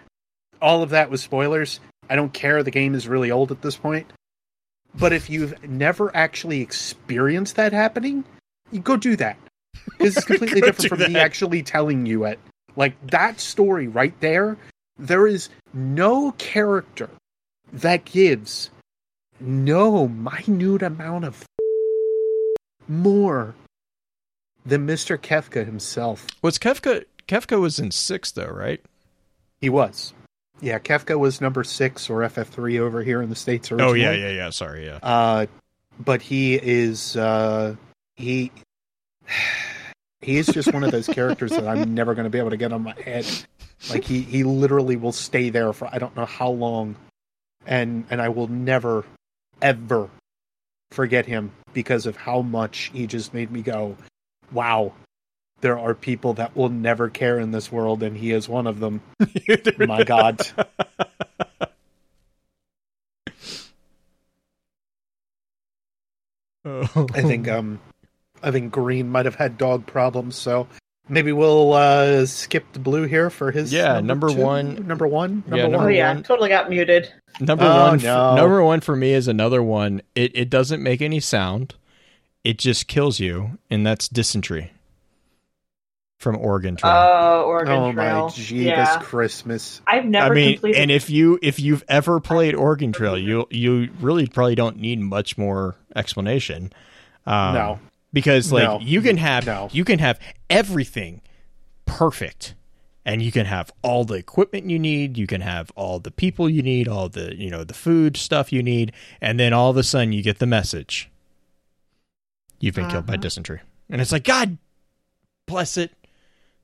all 0.62 0.82
of 0.82 0.90
that 0.90 1.10
was 1.10 1.22
spoilers. 1.22 1.80
I 2.08 2.16
don't 2.16 2.32
care. 2.32 2.62
The 2.62 2.70
game 2.70 2.94
is 2.94 3.06
really 3.06 3.30
old 3.30 3.50
at 3.50 3.60
this 3.60 3.76
point. 3.76 4.10
But 4.96 5.12
if 5.12 5.28
you've 5.28 5.54
never 5.68 6.14
actually 6.14 6.60
experienced 6.60 7.56
that 7.56 7.72
happening, 7.72 8.24
you 8.70 8.80
go 8.80 8.96
do 8.96 9.16
that. 9.16 9.36
This 9.98 10.16
is 10.16 10.24
completely 10.24 10.60
different 10.60 10.88
from 10.88 11.12
me 11.12 11.18
actually 11.18 11.62
telling 11.62 12.06
you 12.06 12.24
it. 12.24 12.38
Like 12.74 12.94
that 13.08 13.38
story 13.38 13.86
right 13.86 14.18
there, 14.20 14.56
there 14.98 15.26
is 15.26 15.50
no 15.72 16.32
character 16.32 17.10
that 17.72 18.04
gives 18.04 18.70
no 19.40 20.08
minute 20.08 20.82
amount 20.82 21.24
of 21.24 21.44
more 22.88 23.54
than 24.64 24.86
Mr. 24.86 25.18
Kefka 25.18 25.64
himself. 25.66 26.26
was 26.42 26.58
Kefka 26.58 27.04
Kefka 27.28 27.60
was 27.60 27.78
in 27.78 27.90
six 27.90 28.32
though, 28.32 28.46
right? 28.46 28.80
He 29.60 29.68
was. 29.68 30.12
Yeah, 30.60 30.78
Kefka 30.78 31.18
was 31.18 31.40
number 31.40 31.64
six 31.64 32.08
or 32.08 32.20
FF3 32.20 32.78
over 32.80 33.02
here 33.02 33.20
in 33.20 33.28
the 33.28 33.36
States 33.36 33.70
Oh 33.72 33.92
yeah, 33.92 34.12
yeah, 34.12 34.30
yeah. 34.30 34.50
Sorry, 34.50 34.86
yeah. 34.86 34.98
Uh, 35.02 35.46
but 35.98 36.22
he 36.22 36.54
is 36.54 37.16
uh, 37.16 37.76
he 38.16 38.50
he 40.20 40.38
is 40.38 40.46
just 40.46 40.72
one 40.72 40.84
of 40.84 40.90
those 40.90 41.06
characters 41.06 41.50
that 41.50 41.66
I'm 41.66 41.94
never 41.94 42.14
going 42.14 42.24
to 42.24 42.30
be 42.30 42.38
able 42.38 42.50
to 42.50 42.56
get 42.56 42.72
on 42.72 42.82
my 42.82 42.94
head. 43.00 43.26
Like 43.90 44.04
he 44.04 44.20
he 44.20 44.44
literally 44.44 44.96
will 44.96 45.12
stay 45.12 45.50
there 45.50 45.72
for 45.72 45.88
I 45.92 45.98
don't 45.98 46.16
know 46.16 46.24
how 46.24 46.48
long, 46.50 46.96
and 47.66 48.06
and 48.10 48.22
I 48.22 48.30
will 48.30 48.48
never 48.48 49.04
ever 49.60 50.08
forget 50.90 51.26
him 51.26 51.52
because 51.72 52.06
of 52.06 52.16
how 52.16 52.40
much 52.40 52.90
he 52.94 53.06
just 53.06 53.34
made 53.34 53.50
me 53.50 53.60
go, 53.62 53.96
wow. 54.52 54.92
There 55.64 55.78
are 55.78 55.94
people 55.94 56.34
that 56.34 56.54
will 56.54 56.68
never 56.68 57.08
care 57.08 57.38
in 57.40 57.50
this 57.50 57.72
world, 57.72 58.02
and 58.02 58.14
he 58.14 58.32
is 58.32 58.50
one 58.50 58.66
of 58.66 58.80
them. 58.80 59.00
My 59.78 60.04
God. 60.04 60.42
Oh. 66.64 67.06
I 67.14 67.22
think 67.22 67.48
um 67.48 67.80
I 68.42 68.50
think 68.50 68.72
Green 68.72 69.08
might 69.10 69.24
have 69.26 69.34
had 69.34 69.58
dog 69.58 69.86
problems, 69.86 70.36
so 70.36 70.66
maybe 71.08 71.32
we'll 71.32 71.72
uh 71.74 72.26
skip 72.26 72.64
the 72.72 72.78
blue 72.78 73.04
here 73.04 73.30
for 73.30 73.50
his 73.50 73.72
Yeah, 73.72 74.00
number 74.00 74.28
two? 74.30 74.40
one. 74.40 74.86
Number 74.86 75.06
one? 75.06 75.42
Number 75.46 75.56
Yeah, 75.56 75.62
one. 75.64 75.72
number 75.72 75.86
Oh 75.86 75.90
yeah, 75.90 76.14
one. 76.14 76.22
totally 76.22 76.48
got 76.48 76.70
muted. 76.70 77.12
Number 77.40 77.64
Oh, 77.64 77.88
one, 77.90 77.98
no. 78.02 78.34
number 78.36 78.62
one 78.62 78.80
for 78.80 78.96
me 78.96 79.12
is 79.12 79.28
another 79.28 79.62
one. 79.62 80.00
It 80.14 80.32
it 80.34 80.50
doesn't 80.50 80.82
make 80.82 81.02
any 81.02 81.20
sound. 81.20 81.74
It 82.44 82.58
just 82.58 82.86
kills 82.86 83.20
you, 83.20 83.58
and 83.70 83.86
that's 83.86 84.08
dysentery 84.08 84.70
from 86.24 86.36
Oregon 86.38 86.74
Trail. 86.74 86.92
Oh, 86.92 87.42
Oregon 87.46 87.72
Oh 87.74 87.92
Trail. 87.92 88.24
my 88.24 88.30
Jeebus 88.30 88.64
yeah, 88.64 88.98
Christmas. 89.00 89.80
I've 89.86 90.04
never 90.06 90.32
I 90.32 90.34
mean, 90.34 90.52
completed. 90.54 90.80
and 90.80 90.90
if 90.90 91.08
you 91.08 91.38
if 91.42 91.60
you've 91.60 91.84
ever 91.86 92.18
played 92.18 92.56
Oregon 92.56 92.90
Trail, 92.92 93.16
you 93.16 93.46
you 93.50 93.90
really 94.00 94.26
probably 94.26 94.56
don't 94.56 94.78
need 94.78 94.98
much 94.98 95.38
more 95.38 95.76
explanation. 95.94 96.72
Um, 97.26 97.54
no. 97.54 97.78
because 98.12 98.50
like 98.52 98.64
No. 98.64 98.80
you 98.80 99.00
can 99.00 99.18
have 99.18 99.46
No. 99.46 99.68
you 99.70 99.84
can 99.84 100.00
have 100.00 100.18
everything 100.50 101.20
perfect 101.86 102.54
and 103.06 103.22
you 103.22 103.30
can 103.30 103.46
have 103.46 103.70
all 103.82 104.04
the 104.04 104.14
equipment 104.14 104.68
you 104.70 104.78
need 104.78 105.16
you 105.18 105.26
can 105.26 105.40
have 105.42 105.70
all 105.76 106.00
the 106.00 106.10
people 106.10 106.48
you 106.48 106.62
need 106.62 106.88
all 106.88 107.08
the 107.08 107.34
you 107.38 107.50
know 107.50 107.62
the 107.64 107.74
food 107.74 108.16
stuff 108.16 108.52
you 108.52 108.62
need 108.62 108.92
and 109.20 109.38
then 109.38 109.52
all 109.52 109.70
of 109.70 109.76
a 109.76 109.82
sudden 109.82 110.12
you 110.12 110.22
get 110.22 110.38
the 110.38 110.46
message 110.46 111.10
you've 112.60 112.74
been 112.74 112.88
killed 112.90 113.06
by 113.06 113.14
Uh-huh. 113.14 113.20
dysentery 113.22 113.60
and 113.90 114.00
it's 114.00 114.12
like 114.12 114.24
god 114.24 114.56
bless 115.46 115.76
it 115.76 115.92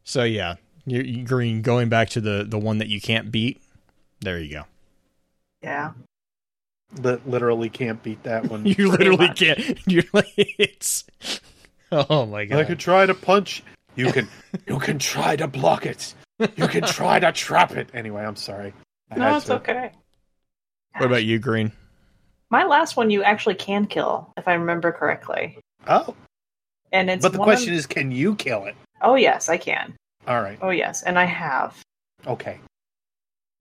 so 0.04 0.22
yeah 0.24 0.56
you 0.86 1.00
you 1.02 1.24
green 1.24 1.62
going 1.62 1.88
back 1.88 2.08
to 2.10 2.20
the 2.20 2.44
the 2.48 2.58
one 2.58 2.78
that 2.78 2.88
you 2.88 3.00
can't 3.00 3.30
beat 3.30 3.60
there 4.20 4.38
you 4.40 4.52
go 4.52 4.62
yeah, 5.62 5.92
Li- 7.02 7.18
literally 7.26 7.68
can't 7.68 8.02
beat 8.02 8.22
that 8.22 8.46
one. 8.46 8.64
you 8.78 8.90
literally 8.90 9.28
much. 9.28 9.38
can't 9.40 9.78
you're 9.86 10.04
like 10.14 10.32
it's 10.36 11.04
oh 11.92 12.24
my 12.26 12.46
god 12.46 12.58
I 12.60 12.64
could 12.64 12.78
try 12.78 13.04
to 13.06 13.14
punch. 13.14 13.62
You 13.94 14.10
can 14.12 14.26
you 14.66 14.78
can 14.78 14.98
try 14.98 15.36
to 15.36 15.46
block 15.46 15.84
it. 15.84 16.14
You 16.56 16.66
can 16.68 16.84
try 16.84 17.20
to 17.20 17.30
trap 17.32 17.72
it. 17.72 17.90
Anyway, 17.92 18.24
I'm 18.24 18.36
sorry. 18.36 18.72
I 19.10 19.16
no, 19.16 19.36
it's 19.36 19.46
to. 19.46 19.56
okay. 19.56 19.90
what 20.96 21.04
about 21.06 21.24
you 21.24 21.38
green 21.38 21.72
My 22.50 22.64
last 22.64 22.96
one, 22.96 23.10
you 23.10 23.22
actually 23.22 23.56
can 23.56 23.86
kill, 23.86 24.32
if 24.38 24.48
I 24.48 24.54
remember 24.54 24.92
correctly, 24.92 25.58
Oh, 25.86 26.14
and 26.92 27.10
it's. 27.10 27.22
but 27.22 27.32
the 27.32 27.38
question 27.38 27.74
of- 27.74 27.78
is, 27.80 27.86
can 27.86 28.10
you 28.10 28.34
kill 28.36 28.64
it? 28.64 28.76
Oh 29.02 29.14
yes, 29.14 29.48
I 29.48 29.56
can. 29.58 29.94
All 30.26 30.40
right. 30.42 30.58
Oh 30.62 30.70
yes, 30.70 31.02
and 31.02 31.18
I 31.18 31.24
have 31.24 31.76
Okay. 32.26 32.58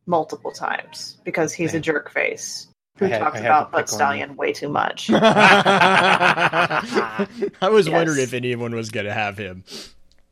multiple 0.05 0.51
times 0.51 1.17
because 1.23 1.53
he's 1.53 1.73
a 1.73 1.79
jerk 1.79 2.11
face 2.11 2.67
who 2.97 3.05
had- 3.05 3.19
talks 3.19 3.35
I 3.37 3.41
had 3.41 3.47
to 3.47 3.49
about 3.49 3.65
pick 3.67 3.71
butt 3.73 3.89
stallion 3.89 4.35
way 4.35 4.51
too 4.53 4.69
much. 4.69 5.09
I 5.11 7.27
was 7.69 7.87
Yes. 7.87 7.93
wondering 7.93 8.19
if 8.19 8.33
anyone 8.33 8.75
was 8.75 8.89
going 8.89 9.05
to 9.05 9.13
have 9.13 9.37
him. 9.37 9.63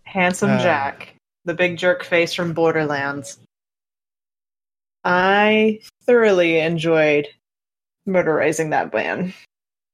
Handsome 0.03 0.51
Uh. 0.51 0.59
Jack, 0.59 1.15
the 1.45 1.53
big 1.53 1.77
jerk 1.77 2.03
face 2.03 2.33
from 2.33 2.53
Borderlands. 2.53 3.37
I 5.03 5.79
thoroughly 6.05 6.59
enjoyed 6.59 7.27
murderizing 8.07 8.71
that 8.71 8.93
man. 8.93 9.33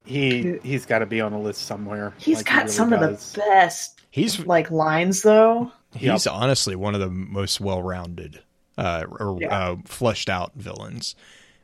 He 0.05 0.59
he's 0.63 0.85
got 0.85 0.99
to 0.99 1.05
be 1.05 1.21
on 1.21 1.33
a 1.33 1.39
list 1.41 1.63
somewhere. 1.65 2.13
He's 2.17 2.37
Like, 2.37 2.49
he 2.49 2.57
got 2.57 2.63
really 2.63 2.69
some 2.69 2.93
of 2.93 2.99
the 2.99 3.39
best 3.39 4.01
He's 4.11 4.45
like 4.45 4.69
lines 4.71 5.21
though. 5.23 5.71
he's 5.95 6.27
honestly 6.27 6.75
one 6.75 6.93
of 6.95 7.01
the 7.01 7.09
most 7.09 7.59
well-rounded, 7.61 8.41
uh, 8.77 9.05
or 9.19 9.41
Yeah. 9.41 9.49
uh, 9.49 9.75
fleshed 9.85 10.29
out 10.29 10.53
villains 10.55 11.15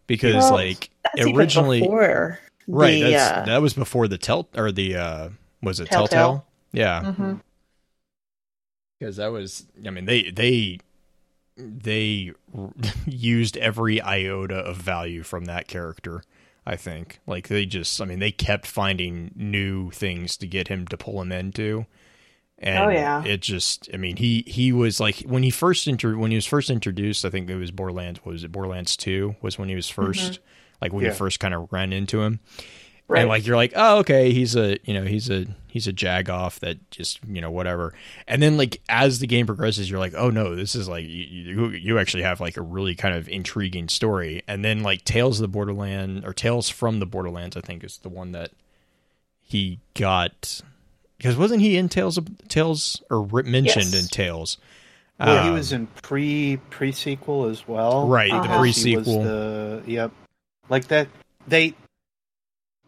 because 0.07 0.51
Well, 0.51 0.53
like 0.53 0.89
That's 1.03 1.27
even 1.27 1.35
originally, 1.35 1.81
before 1.81 2.39
right? 2.67 2.99
the, 2.99 3.11
that's, 3.11 3.31
uh, 3.31 3.45
that 3.45 3.61
was 3.61 3.73
before 3.73 4.07
the 4.07 4.17
tell 4.17 4.49
or 4.55 4.71
the 4.71 4.95
uh, 4.95 5.29
was 5.61 5.79
it 5.79 5.91
Telltale. 5.91 5.91
Telltale? 5.91 6.45
Yeah, 6.71 7.01
mhm. 7.01 7.41
because 8.99 9.17
that 9.17 9.31
was 9.31 9.65
i 9.85 9.89
mean 9.89 10.05
they 10.05 10.29
they 10.31 10.77
they 11.57 12.31
used 13.05 13.57
every 13.57 14.01
iota 14.01 14.55
of 14.57 14.77
value 14.77 15.23
from 15.23 15.45
that 15.45 15.67
character 15.67 16.23
i 16.69 16.75
think. 16.75 17.19
Like 17.27 17.47
they 17.49 17.65
just 17.65 17.99
i 18.01 18.05
mean 18.05 18.19
they 18.19 18.31
kept 18.31 18.65
finding 18.67 19.31
new 19.35 19.91
things 19.91 20.37
to 20.37 20.47
get 20.47 20.67
him 20.69 20.87
to 20.87 20.97
pull 20.97 21.21
him 21.21 21.31
into. 21.31 21.85
And 22.61 22.83
Oh, 22.85 22.89
yeah. 22.89 23.23
it 23.23 23.41
just 23.41 23.89
i 23.93 23.97
mean 23.97 24.17
he 24.17 24.43
he 24.45 24.71
was 24.71 24.99
like 24.99 25.19
when 25.21 25.43
he 25.43 25.49
first 25.49 25.87
inter 25.87 26.15
when 26.17 26.31
he 26.31 26.35
was 26.35 26.45
first 26.45 26.69
introduced 26.69 27.23
i 27.25 27.29
think 27.29 27.49
it 27.49 27.55
was 27.55 27.71
borderlands 27.71 28.19
what 28.23 28.33
was 28.33 28.43
it? 28.43 28.51
Borderlands 28.51 28.95
2 28.97 29.35
was 29.41 29.57
when 29.57 29.69
he 29.69 29.75
was 29.75 29.87
mm-hmm. 29.89 30.11
1st 30.11 30.39
like 30.81 30.91
when 30.93 31.03
Yeah. 31.03 31.09
you 31.11 31.15
first 31.15 31.39
kind 31.39 31.53
of 31.53 31.71
ran 31.71 31.91
into 31.93 32.21
him 32.21 32.39
Right. 33.09 33.21
and 33.21 33.29
like 33.29 33.45
you're 33.45 33.55
like, 33.55 33.73
oh, 33.75 33.97
okay, 33.99 34.31
he's 34.31 34.55
a 34.55 34.77
you 34.83 34.93
know 34.93 35.03
he's 35.03 35.29
a 35.31 35.45
he's 35.67 35.87
a 35.87 35.91
jag 35.93 36.29
off 36.29 36.59
that 36.59 36.91
just 36.91 37.19
you 37.27 37.41
know 37.41 37.49
whatever. 37.49 37.93
And 38.27 38.41
then 38.41 38.55
like 38.55 38.81
as 38.87 39.17
the 39.19 39.25
game 39.27 39.47
progresses, 39.47 39.89
you're 39.89 39.99
like, 39.99 40.13
oh 40.15 40.29
no, 40.29 40.55
this 40.55 40.75
is 40.75 40.87
like 40.87 41.05
you 41.05 41.09
you, 41.09 41.67
you 41.69 41.99
actually 41.99 42.21
have 42.23 42.39
like 42.39 42.55
a 42.57 42.61
really 42.61 42.93
kind 42.93 43.15
of 43.15 43.27
intriguing 43.27 43.89
story. 43.89 44.43
And 44.47 44.63
then 44.63 44.83
like 44.83 45.03
Tales 45.05 45.39
of 45.39 45.41
the 45.41 45.47
Borderland 45.47 46.23
or 46.23 46.33
Tales 46.33 46.69
from 46.69 46.99
the 46.99 47.07
Borderlands, 47.07 47.57
I 47.57 47.61
think 47.61 47.83
is 47.83 47.97
the 47.97 48.09
one 48.09 48.31
that 48.33 48.51
he 49.41 49.79
got 49.95 50.61
because 51.17 51.35
wasn't 51.35 51.61
he 51.61 51.77
in 51.77 51.89
Tales 51.89 52.17
of 52.17 52.27
Tales 52.47 53.01
or 53.09 53.25
mentioned 53.43 53.91
Yes. 53.91 54.01
in 54.03 54.07
Tales? 54.07 54.57
Well, 55.19 55.43
he 55.43 55.49
Um, 55.49 55.55
was 55.55 55.73
in 55.73 55.87
pre 55.87 56.57
pre 56.69 56.91
sequel 56.91 57.45
as 57.45 57.67
well, 57.67 58.07
Right, 58.07 58.31
the 58.31 58.39
because 58.39 58.75
he 58.83 58.93
pre-sequel. 58.95 59.23
The 59.23 59.83
yep, 59.85 60.11
like 60.69 60.87
that. 60.89 61.07
They, 61.47 61.73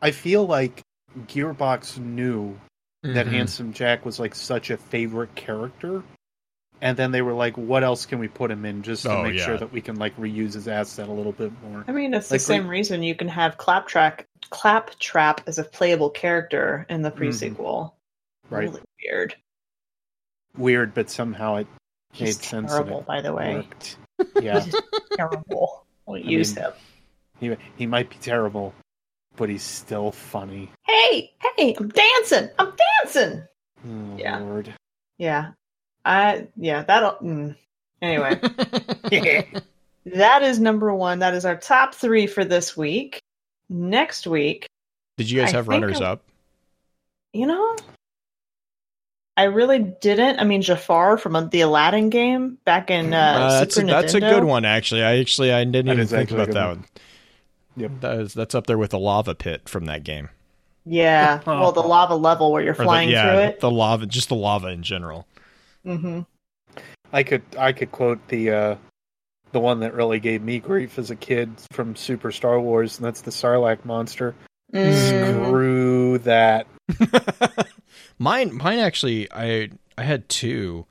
I 0.01 0.11
feel 0.11 0.45
like 0.45 0.81
Gearbox 1.27 1.97
knew 1.97 2.59
that 3.03 3.25
mhm. 3.27 3.31
Handsome 3.31 3.73
Jack 3.73 4.05
was 4.05 4.19
like 4.19 4.35
such 4.35 4.69
a 4.69 4.77
favorite 4.77 5.33
character, 5.35 6.03
and 6.81 6.95
then 6.97 7.11
they 7.11 7.21
were 7.21 7.33
like, 7.33 7.57
"What 7.57 7.83
else 7.83 8.05
can 8.05 8.19
we 8.19 8.27
put 8.27 8.49
him 8.51 8.65
in 8.65 8.81
just 8.83 9.03
to 9.03 9.11
Oh, 9.11 9.23
make 9.23 9.35
yeah. 9.37 9.45
sure 9.45 9.57
that 9.57 9.71
we 9.71 9.81
can 9.81 9.97
like 9.97 10.15
reuse 10.17 10.53
his 10.53 10.67
asset 10.67 11.07
a 11.07 11.11
little 11.11 11.31
bit 11.31 11.51
more?" 11.63 11.83
I 11.87 11.91
mean, 11.91 12.13
it's 12.13 12.31
Like, 12.31 12.39
the 12.39 12.45
same 12.45 12.67
reason 12.67 13.03
you 13.03 13.15
can 13.15 13.27
have 13.27 13.57
Claptrap 13.57 14.23
Claptrap 14.49 15.41
as 15.47 15.57
a 15.59 15.63
playable 15.63 16.09
character 16.09 16.85
in 16.89 17.01
the 17.01 17.11
pre-sequel. 17.11 17.95
Mm-hmm. 18.45 18.55
Right, 18.55 18.63
Really 18.69 18.81
weird. 19.03 19.35
weird, 20.57 20.93
but 20.93 21.09
somehow 21.09 21.55
it 21.57 21.67
made 22.13 22.27
He's 22.27 22.41
sense. 22.45 22.69
terrible, 22.71 23.01
by 23.01 23.21
the 23.21 23.33
way. 23.33 23.55
worked. 23.55 23.97
Yeah, 24.41 24.65
terrible. 25.15 25.85
We'll 26.05 26.17
I 26.17 26.25
use 26.27 26.55
mean- 26.55 26.65
him. 26.65 26.71
he 27.39 27.57
he 27.77 27.85
might 27.87 28.09
be 28.09 28.17
terrible, 28.17 28.73
but 29.35 29.49
he's 29.49 29.63
still 29.63 30.11
funny. 30.11 30.69
Hey, 30.85 31.31
hey, 31.57 31.75
I'm 31.79 31.89
dancing. 31.89 32.49
I'm 32.59 32.73
dancing. 33.03 33.43
Oh, 33.87 34.17
Yeah. 34.17 34.37
Lord. 34.39 34.73
Yeah. 35.17 35.51
I 36.03 36.47
yeah, 36.57 36.83
that'll 36.83 37.11
mm. 37.21 37.55
anyway. 38.01 38.39
that 40.05 40.41
is 40.41 40.59
number 40.59 40.93
one. 40.93 41.19
That 41.19 41.33
is 41.35 41.45
our 41.45 41.55
top 41.55 41.93
three 41.93 42.25
for 42.27 42.43
this 42.43 42.75
week. 42.75 43.21
Next 43.69 44.25
week, 44.27 44.67
Did 45.17 45.29
you 45.29 45.39
guys 45.39 45.51
have 45.51 45.65
think 45.67 45.81
runners 45.81 46.01
I'm- 46.01 46.11
up? 46.13 46.23
you 47.33 47.45
know, 47.45 47.75
I 49.37 49.43
really 49.43 49.79
didn't. 49.79 50.39
I 50.39 50.43
mean, 50.43 50.61
Jafar 50.61 51.17
from 51.17 51.49
the 51.49 51.61
Aladdin 51.61 52.09
game 52.09 52.57
back 52.65 52.91
in 52.91 53.13
uh, 53.13 53.17
Uh, 53.17 53.59
that's 53.59 53.77
a, 53.77 53.81
Super 53.81 53.87
that's 53.93 54.13
a 54.13 54.19
good 54.19 54.43
one 54.43 54.65
actually. 54.65 55.03
I 55.03 55.19
actually 55.19 55.53
I 55.53 55.63
didn't 55.63 55.85
That 55.85 55.93
even 55.93 56.07
think 56.07 56.31
about 56.31 56.47
good 56.47 56.55
that 56.55 56.67
one. 56.67 56.85
One. 57.75 57.83
Yep. 57.83 57.91
That 58.01 58.19
is 58.19 58.33
that's 58.33 58.55
up 58.55 58.67
there 58.67 58.77
with 58.77 58.91
the 58.91 58.99
lava 58.99 59.35
pit 59.35 59.67
from 59.69 59.85
that 59.85 60.03
game. 60.03 60.29
Yeah. 60.85 61.41
Well, 61.45 61.71
the 61.71 61.81
lava 61.81 62.15
level 62.15 62.51
where 62.51 62.63
you're 62.63 62.73
Or 62.73 62.77
the- 62.77 62.83
flying 62.83 63.09
yeah, 63.09 63.29
through 63.31 63.39
it. 63.43 63.59
the 63.59 63.71
lava, 63.71 64.05
just 64.05 64.29
the 64.29 64.35
lava 64.35 64.67
in 64.67 64.83
general. 64.83 65.27
hmm 65.85 66.21
I 67.13 67.23
could 67.23 67.43
I 67.57 67.71
could 67.73 67.91
quote 67.91 68.25
the 68.29 68.49
uh 68.51 68.75
the 69.51 69.59
one 69.59 69.81
that 69.81 69.93
really 69.93 70.19
gave 70.21 70.41
me 70.41 70.59
grief 70.59 70.97
as 70.97 71.11
a 71.11 71.15
kid 71.15 71.51
from 71.73 71.95
Super 71.97 72.31
Star 72.31 72.57
Wars, 72.59 72.97
and 72.97 73.05
that's 73.05 73.19
the 73.21 73.31
Sarlacc 73.31 73.83
monster. 73.83 74.33
Mm-hmm. 74.73 75.43
Screw 75.45 76.17
that. 76.19 76.67
mine, 78.17 78.55
mine 78.55 78.79
actually, 78.79 79.27
I 79.31 79.69
I 79.97 80.03
had 80.03 80.29
two, 80.29 80.85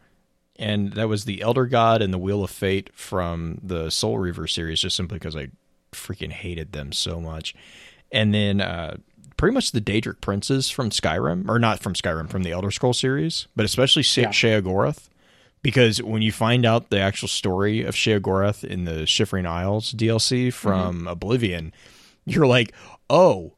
and 0.56 0.92
that 0.92 1.08
was 1.08 1.24
the 1.24 1.40
Elder 1.40 1.64
God 1.66 2.02
and 2.02 2.12
the 2.12 2.18
Wheel 2.18 2.44
of 2.44 2.50
Fate 2.50 2.90
from 2.94 3.58
the 3.62 3.88
Soul 3.90 4.18
Reaver 4.18 4.46
series, 4.46 4.80
just 4.80 4.96
simply 4.96 5.18
because 5.18 5.36
I 5.36 5.48
freaking 5.92 6.32
hated 6.32 6.72
them 6.72 6.92
so 6.92 7.20
much. 7.20 7.54
And 8.12 8.34
then 8.34 8.60
uh, 8.60 8.96
pretty 9.36 9.54
much 9.54 9.72
the 9.72 9.80
Daedric 9.80 10.20
princes 10.20 10.68
from 10.70 10.90
Skyrim, 10.90 11.48
or 11.48 11.58
not 11.58 11.80
from 11.80 11.94
Skyrim, 11.94 12.28
from 12.28 12.42
the 12.42 12.52
Elder 12.52 12.70
Scroll 12.70 12.92
series, 12.92 13.46
but 13.56 13.64
especially 13.64 14.02
She- 14.02 14.22
Yeah. 14.22 14.28
Sheogorath. 14.30 15.08
Because 15.62 16.02
when 16.02 16.22
you 16.22 16.32
find 16.32 16.64
out 16.64 16.88
the 16.88 16.98
actual 17.00 17.28
story 17.28 17.82
of 17.84 17.94
Sheogorath 17.94 18.64
in 18.64 18.84
the 18.86 19.04
Shivering 19.04 19.44
Isles 19.44 19.92
DLC 19.92 20.50
from 20.50 21.06
Oblivion, 21.06 21.72
you're 22.24 22.46
like, 22.46 22.72
oh, 23.10 23.52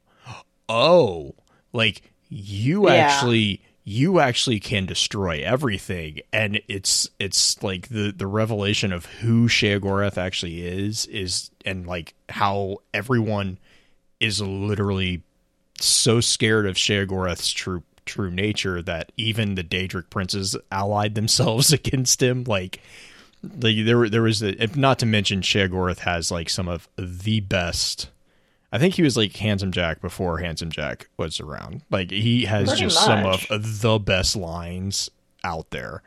oh, 0.67 1.35
like 1.71 2.01
you 2.29 2.87
Yeah. 2.89 2.95
actually 2.95 3.61
you 3.83 4.19
actually 4.19 4.59
can 4.59 4.85
destroy 4.85 5.41
everything. 5.43 6.21
And 6.31 6.61
it's 6.67 7.09
it's 7.19 7.61
like 7.61 7.89
the 7.89 8.11
the 8.11 8.27
revelation 8.27 8.93
of 8.93 9.05
who 9.05 9.47
Sheogorath 9.47 10.17
actually 10.17 10.65
is 10.65 11.05
is 11.07 11.51
and 11.65 11.85
like 11.85 12.13
how 12.29 12.77
everyone 12.93 13.57
is 14.19 14.41
literally 14.41 15.23
so 15.79 16.21
scared 16.21 16.65
of 16.65 16.75
Sheogorath's 16.75 17.51
true 17.51 17.83
true 18.05 18.31
nature 18.31 18.81
that 18.81 19.11
even 19.17 19.55
the 19.55 19.63
Daedric 19.63 20.09
princes 20.09 20.55
allied 20.71 21.15
themselves 21.15 21.73
against 21.73 22.23
him. 22.23 22.45
Like 22.45 22.81
like 23.43 23.75
there 23.83 24.07
there 24.07 24.21
was 24.21 24.41
if 24.41 24.77
not 24.77 24.99
to 24.99 25.05
mention 25.05 25.41
Sheogorath 25.41 25.99
has 25.99 26.31
like 26.31 26.49
some 26.49 26.69
of 26.69 26.87
the 26.97 27.41
best 27.41 28.09
I 28.73 28.79
think 28.79 28.95
he 28.95 29.03
was 29.03 29.15
like 29.15 29.35
Handsome 29.35 29.71
Jack 29.71 30.01
before 30.01 30.39
Handsome 30.39 30.71
Jack 30.71 31.07
was 31.15 31.39
around. 31.39 31.83
Like 31.91 32.09
he 32.09 32.45
has 32.45 32.69
Pretty 32.69 32.81
just 32.81 33.05
some 33.05 33.23
of 33.23 33.81
the 33.81 33.99
best 33.99 34.35
lines 34.35 35.11
out 35.43 35.69
there 35.69 36.01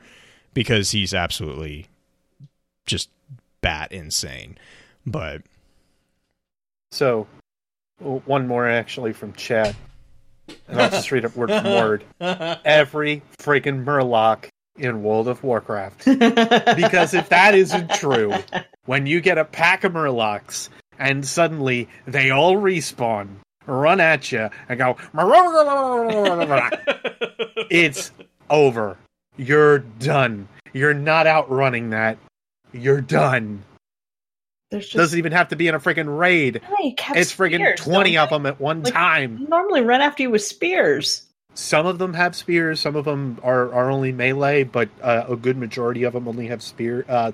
because 0.52 0.90
he's 0.90 1.14
absolutely 1.14 1.86
just 2.84 3.08
bat 3.60 3.92
insane. 3.92 4.58
But 5.06 5.42
So, 6.90 7.28
one 8.00 8.48
more 8.48 8.68
actually 8.68 9.12
from 9.12 9.32
chat. 9.34 9.76
And 10.66 10.82
I'll 10.82 10.90
just 10.90 11.12
read 11.12 11.24
it 11.24 11.36
word 11.36 11.50
for 11.50 11.62
word. 11.62 12.04
Every 12.64 13.22
freaking 13.38 13.84
Murloc 13.84 14.48
in 14.76 15.04
World 15.04 15.28
of 15.28 15.44
Warcraft. 15.44 16.04
Because 16.76 17.14
if 17.14 17.28
that 17.28 17.54
isn't 17.54 17.90
true, 17.92 18.34
when 18.86 19.06
you 19.06 19.20
get 19.20 19.38
a 19.38 19.44
pack 19.44 19.84
of 19.84 19.92
Murlocs 19.92 20.68
and 20.98 21.26
suddenly 21.26 21.88
they 22.06 22.30
all 22.30 22.54
respawn, 22.56 23.28
run 23.66 24.00
at 24.00 24.30
you, 24.32 24.48
and 24.68 24.78
go, 24.78 24.96
it's 27.70 28.12
over. 28.50 28.96
You're 29.36 29.78
done. 29.80 30.48
You're 30.72 30.94
not 30.94 31.26
outrunning 31.26 31.90
that. 31.90 32.18
You're 32.72 33.00
done. 33.00 33.62
There's 34.70 34.84
just 34.86 34.96
Doesn't 34.96 35.18
even 35.18 35.32
have 35.32 35.48
to 35.48 35.56
be 35.56 35.68
in 35.68 35.74
a 35.74 35.80
freaking 35.80 36.18
raid. 36.18 36.60
Hey, 36.78 36.94
It's 37.14 37.32
freaking 37.34 37.56
spears, 37.56 37.80
20 37.80 38.18
of 38.18 38.30
them 38.30 38.46
at 38.46 38.60
one 38.60 38.82
Like- 38.82 38.92
time. 38.92 39.38
they? 39.38 39.44
Normally 39.44 39.82
run 39.82 40.00
after 40.00 40.24
you 40.24 40.30
with 40.30 40.42
spears. 40.42 41.22
Some 41.54 41.86
of 41.86 41.98
them 41.98 42.12
have 42.14 42.36
spears, 42.36 42.80
some 42.80 42.96
of 42.96 43.04
them 43.06 43.38
are, 43.42 43.72
are 43.72 43.90
only 43.90 44.12
melee, 44.12 44.64
but 44.64 44.90
uh, 45.02 45.24
a 45.28 45.36
good 45.36 45.56
majority 45.56 46.02
of 46.02 46.12
them 46.12 46.28
only 46.28 46.48
have 46.48 46.62
spear 46.62 47.04
uh, 47.08 47.32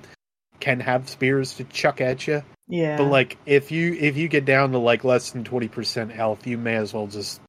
can 0.61 0.79
have 0.79 1.09
spears 1.09 1.55
to 1.55 1.65
chuck 1.65 1.99
at 1.99 2.25
you. 2.27 2.41
Yeah. 2.73 2.97
But 2.97 3.03
like 3.03 3.37
if 3.45 3.71
you 3.71 3.93
if 3.93 4.17
you 4.17 4.27
get 4.27 4.45
down 4.45 4.71
to 4.71 4.79
like 4.79 5.03
less 5.03 5.29
than 5.29 5.43
20% 5.43 6.09
health, 6.09 6.47
you 6.47 6.57
may 6.57 6.73
as 6.73 6.91
well 6.91 7.05
just 7.05 7.39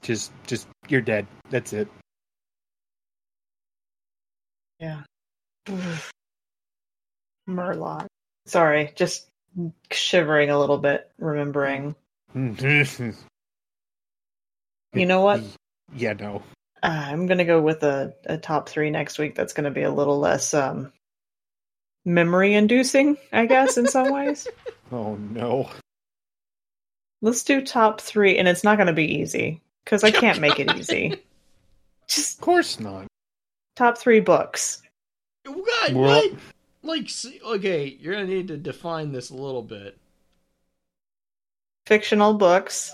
just 0.00 0.30
just 0.46 0.68
you're 0.86 1.00
dead. 1.00 1.26
That's 1.50 1.72
it. 1.72 1.88
yeah. 4.78 5.02
Murloc. 7.48 8.06
Sorry, 8.46 8.92
just 8.94 9.26
shivering 9.90 10.50
a 10.50 10.58
little 10.60 10.78
bit, 10.78 11.10
remembering. 11.18 11.96
you 12.32 12.54
You 14.94 15.06
know 15.06 15.22
what? 15.22 15.42
Yeah, 15.96 16.12
no. 16.12 16.44
Uh, 16.80 16.86
I'm 17.08 17.26
gonna 17.26 17.44
go 17.44 17.60
with 17.60 17.82
a, 17.82 18.14
a 18.26 18.36
top 18.36 18.68
three 18.68 18.90
next 18.90 19.18
week. 19.18 19.34
That's 19.34 19.52
gonna 19.52 19.72
be 19.72 19.82
a 19.82 19.90
little 19.90 20.20
less 20.20 20.54
um, 20.54 20.92
memory 22.04 22.54
inducing, 22.54 23.16
I 23.32 23.46
guess, 23.46 23.76
in 23.76 23.86
some 23.86 24.10
ways. 24.12 24.46
Oh 24.92 25.16
no. 25.16 25.70
Let's 27.22 27.42
do 27.42 27.62
top 27.62 28.00
three, 28.02 28.36
and 28.38 28.46
it's 28.46 28.62
not 28.62 28.76
gonna 28.78 28.92
be 28.92 29.14
easy 29.16 29.60
because 29.84 30.04
I 30.04 30.10
can't 30.20 30.40
make 30.40 30.60
it 30.60 30.72
easy. 30.76 31.16
Just 32.06 32.34
Of 32.38 32.40
course 32.42 32.78
not. 32.78 33.06
top 33.76 33.96
three 33.96 34.20
books. 34.20 34.82
what? 35.46 35.92
Well- 35.94 36.02
what? 36.30 36.32
Like, 36.82 37.08
see- 37.08 37.40
okay, 37.42 37.96
you're 37.98 38.12
gonna 38.12 38.26
need 38.26 38.48
to 38.48 38.58
define 38.58 39.10
this 39.10 39.30
a 39.30 39.34
little 39.34 39.62
bit. 39.62 39.96
Fictional 41.86 42.34
books. 42.34 42.92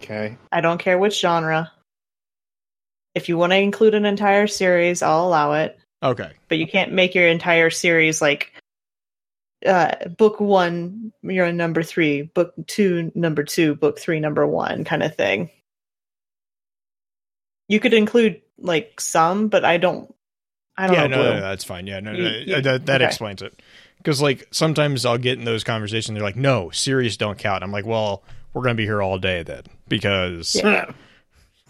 Okay. 0.00 0.38
I 0.52 0.60
don't 0.60 0.78
care 0.78 0.98
which 0.98 1.18
genre. 1.20 1.72
If 3.16 3.28
you 3.28 3.36
want 3.36 3.50
to 3.52 3.56
include 3.58 3.94
an 3.96 4.06
entire 4.06 4.46
series, 4.46 5.02
I'll 5.02 5.26
allow 5.26 5.54
it. 5.54 5.79
Okay, 6.02 6.30
But 6.48 6.58
you 6.58 6.66
can't 6.66 6.92
make 6.92 7.14
your 7.14 7.28
entire 7.28 7.68
series 7.70 8.22
like 8.22 8.52
uh, 9.66 10.08
book 10.16 10.40
one, 10.40 11.12
you're 11.22 11.46
on 11.46 11.56
number 11.58 11.82
three, 11.82 12.22
book 12.22 12.54
two, 12.66 13.12
number 13.14 13.42
two, 13.44 13.74
book 13.74 13.98
three, 13.98 14.18
number 14.18 14.46
one, 14.46 14.84
kind 14.84 15.02
of 15.02 15.14
thing. 15.14 15.50
You 17.68 17.78
could 17.80 17.92
include 17.94 18.40
like 18.58 19.00
some, 19.00 19.48
but 19.48 19.64
I 19.64 19.76
don't. 19.76 20.12
I 20.76 20.86
don't 20.86 20.96
yeah, 20.96 21.06
know. 21.08 21.16
no, 21.16 21.22
Blue. 21.22 21.34
no, 21.34 21.40
that's 21.42 21.64
fine. 21.64 21.86
Yeah, 21.86 22.00
no, 22.00 22.12
You- 22.12 22.22
no, 22.22 22.30
you- 22.56 22.62
that, 22.62 22.86
that 22.86 23.02
okay. 23.02 23.06
explains 23.06 23.42
it. 23.42 23.60
Because 23.98 24.22
like 24.22 24.48
sometimes 24.50 25.04
I'll 25.04 25.18
get 25.18 25.38
in 25.38 25.44
those 25.44 25.62
conversations. 25.62 26.14
They're 26.16 26.22
like, 26.24 26.36
"No, 26.36 26.70
series 26.70 27.18
don't 27.18 27.36
count." 27.38 27.62
I'm 27.62 27.70
like, 27.70 27.84
"Well, 27.84 28.22
we're 28.54 28.62
gonna 28.62 28.74
be 28.76 28.86
here 28.86 29.02
all 29.02 29.18
day 29.18 29.42
then," 29.42 29.64
because 29.88 30.54
Yeah. 30.56 30.90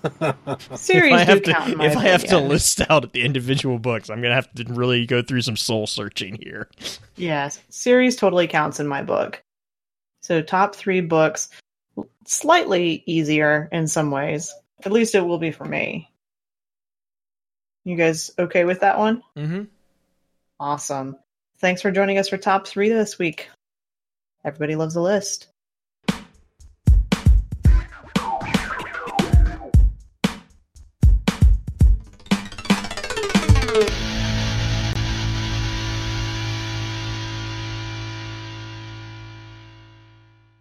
if 0.21 0.77
Series 0.77 1.15
I 1.15 1.25
have 1.25 1.43
to, 1.43 1.53
count. 1.53 1.83
if 1.83 1.97
I 1.97 2.05
have 2.05 2.25
to 2.25 2.39
list 2.39 2.81
out 2.89 3.13
the 3.13 3.23
individual 3.23 3.79
books, 3.79 4.09
I'm 4.11 4.23
gonna 4.23 4.35
have 4.35 4.53
to 4.55 4.65
really 4.65 5.07
go 5.07 5.23
through 5.23 5.43
some 5.43 5.57
soul 5.57 5.87
searching 5.87 6.39
here. 6.41 6.69
Yes, 7.17 7.61
series 7.69 8.17
totally 8.17 8.47
counts 8.47 8.81
in 8.81 8.87
my 8.87 9.03
book. 9.03 9.43
So 10.23 10.41
top 10.43 10.75
three 10.75 11.01
books, 11.01 11.49
slightly 12.27 13.03
easier 13.07 13.69
in 13.73 13.87
some 13.87 14.11
ways. 14.11 14.55
At 14.85 14.93
least 14.93 15.15
it 15.15 15.21
will 15.21 15.39
be 15.39 15.51
for 15.51 15.65
me. 15.65 16.11
You 17.85 17.97
guys 17.97 18.31
okay 18.39 18.65
with 18.65 18.81
that 18.81 18.99
one? 18.99 19.23
Mm-hmm. 19.37 19.65
Awesome. 20.59 21.17
Thanks 21.59 21.83
for 21.83 21.91
joining 21.91 22.19
us 22.19 22.29
for 22.29 22.37
top 22.39 22.67
three 22.67 22.89
this 22.89 23.19
week. 23.19 23.49
Everybody 24.45 24.77
loves 24.77 24.97
a 24.97 25.01
list. 25.03 25.49